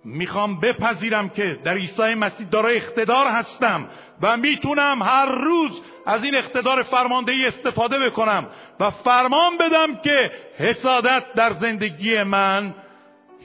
[0.03, 3.87] می‌خوام بپذیرم که در عیسی مسیح داره اقتدار هستم
[4.21, 8.47] و می‌تونم هر روز از این اقتدار فرماندهی استفاده بکنم
[8.79, 12.75] و فرمان بدم که حسادت در زندگی من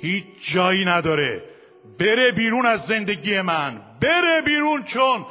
[0.00, 1.55] هیچ جایی نداره.
[1.98, 3.80] بره بیرون از زندگی من.
[4.00, 5.26] بره بیرون چون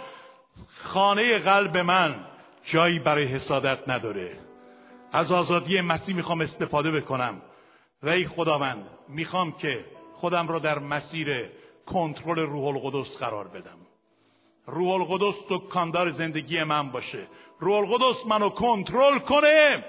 [0.83, 2.15] خانه قلب من
[2.63, 4.31] جایی برای حسادت نداره.
[5.11, 7.41] از آزادی مسیح می‌خوام استفاده بکنم.
[8.03, 11.49] و ای خداوند می‌خوام که خودم را در مسیر
[11.85, 13.77] کنترل روح القدس قرار بدم.
[14.67, 17.27] روح القدس تو کاندار زندگی من باشه.
[17.59, 19.85] روح القدس منو کنترل کنه.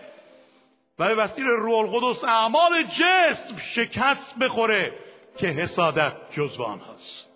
[0.98, 4.92] و به وسیله روح القدس اعمال جسم شکست بخوره.
[5.37, 7.26] که حسادت جزوان هست.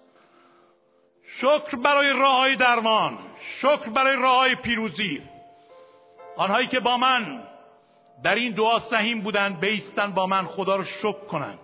[1.26, 5.22] شکر برای راه درمان شکر برای راه پیروزی.
[6.36, 7.42] آنهایی که با من
[8.22, 11.58] در این دعا سهیم بودن بیستن با من خدا رو شکر کنن.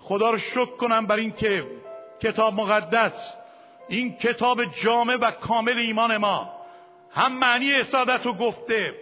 [0.00, 1.66] خدا رو شکر کنم بر اینکه
[2.20, 3.34] کتاب مقدس
[3.88, 6.56] این کتاب جامع و کامل ایمان ما
[7.10, 8.94] هم معنی اسادت رو گفته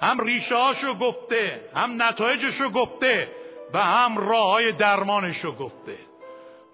[0.00, 3.28] هم ریشه رو گفته هم نتایجش رو گفته
[3.74, 5.98] و هم راه های درمانش رو گفته.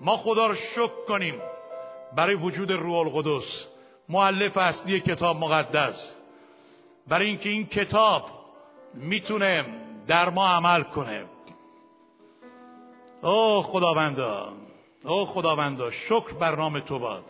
[0.00, 1.40] ما خدا رو شکر کنیم.
[2.16, 3.66] برای وجود روح القدس
[4.08, 6.12] معلف اصلی کتاب مقدس.
[7.08, 8.30] برای اینکه این کتاب
[8.94, 9.64] می‌تونه
[10.06, 11.24] در ما عمل کنه.
[13.22, 14.52] او خداوندا
[15.04, 17.24] او خداوندا شکر بر نام تو باد.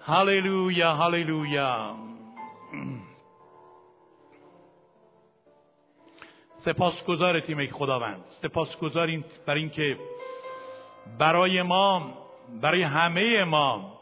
[0.00, 1.94] هللویا هللویا
[6.66, 8.24] سپاسگزارتیم ای خداوند.
[8.42, 9.98] سپاسگزاریم بر اینکه
[11.18, 12.14] برای ما
[12.60, 14.00] برای همه ما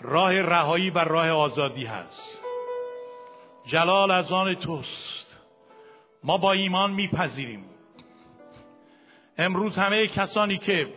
[0.00, 2.38] راه رهایی و راه آزادی هست.
[3.66, 5.38] جلال از آن توست.
[6.24, 7.64] ما با ایمان میپذیریم.
[9.38, 10.94] امروز همه کسانی که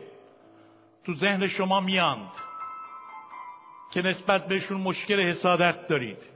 [1.05, 2.31] تو ذهن شما میاند
[3.91, 6.32] که نسبت بهشون مشکل حسادت دارید.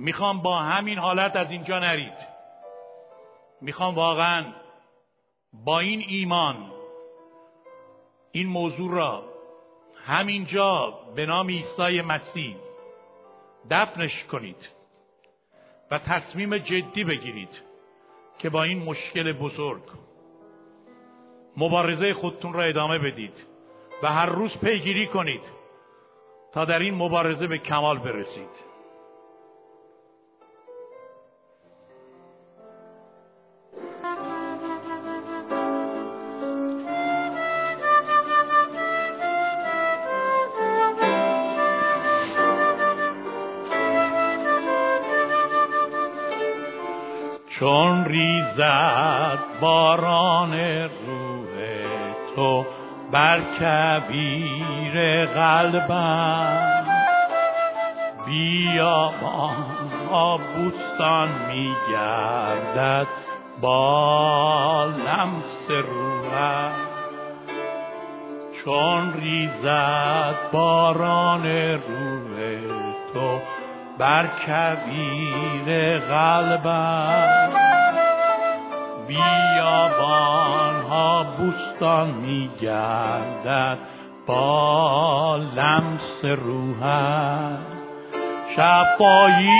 [0.00, 2.18] می‌خوام با همین حالت از اینجا نرید.
[3.60, 4.44] می‌خوام واقعا
[5.64, 6.72] با این ایمان
[8.32, 9.24] این موضوع را
[10.06, 12.56] همینجا به نام عیسی مسیح
[13.70, 14.68] دفنش کنید
[15.90, 17.62] و تصمیم جدی بگیرید
[18.38, 19.82] که با این مشکل بزرگ
[21.56, 23.46] مبارزه خودتون را ادامه بدید
[24.02, 25.42] و هر روز پیگیری کنید
[26.52, 28.69] تا در این مبارزه به کمال برسید.
[47.60, 51.48] چون ریزد باران روح
[52.34, 52.66] تو
[53.12, 56.84] بر کبیر قلبم.
[58.26, 59.12] بیا
[60.10, 63.06] ما بوستان می گردد
[63.60, 66.70] با لمس روح
[68.64, 72.60] چون ریزد باران روح
[73.14, 73.40] تو
[74.00, 77.50] بر کبیر قلبم.
[79.08, 83.78] بیابان ها بوستان می گردد
[84.26, 87.58] با لمس روحت
[88.56, 89.50] شفایی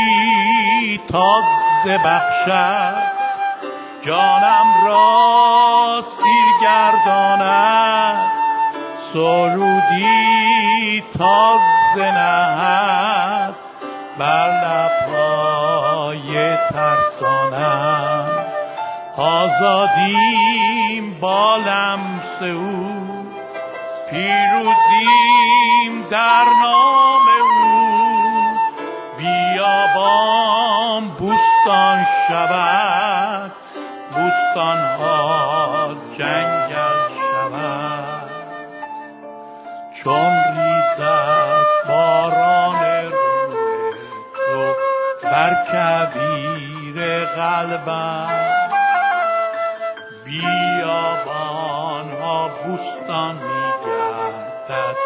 [1.08, 3.10] تازه بخشد.
[4.02, 8.30] جانم را سیر گرداند
[9.12, 13.69] سرودی تازه نهد.
[14.20, 18.28] بر لبهای ترسانم.
[19.16, 23.26] آزادیم با لمس او.
[24.10, 27.58] پیروزیم در نام او.
[29.18, 33.52] بیابان بوستان شود
[34.14, 35.49] بوستان ها
[47.60, 48.28] قلبم
[50.24, 54.96] بیابان ها بوستان میگردد.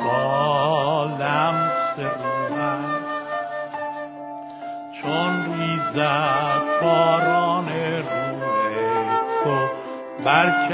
[0.00, 3.06] با لمس روحت
[5.02, 9.56] چون ریزد باران روح تو
[10.24, 10.68] بر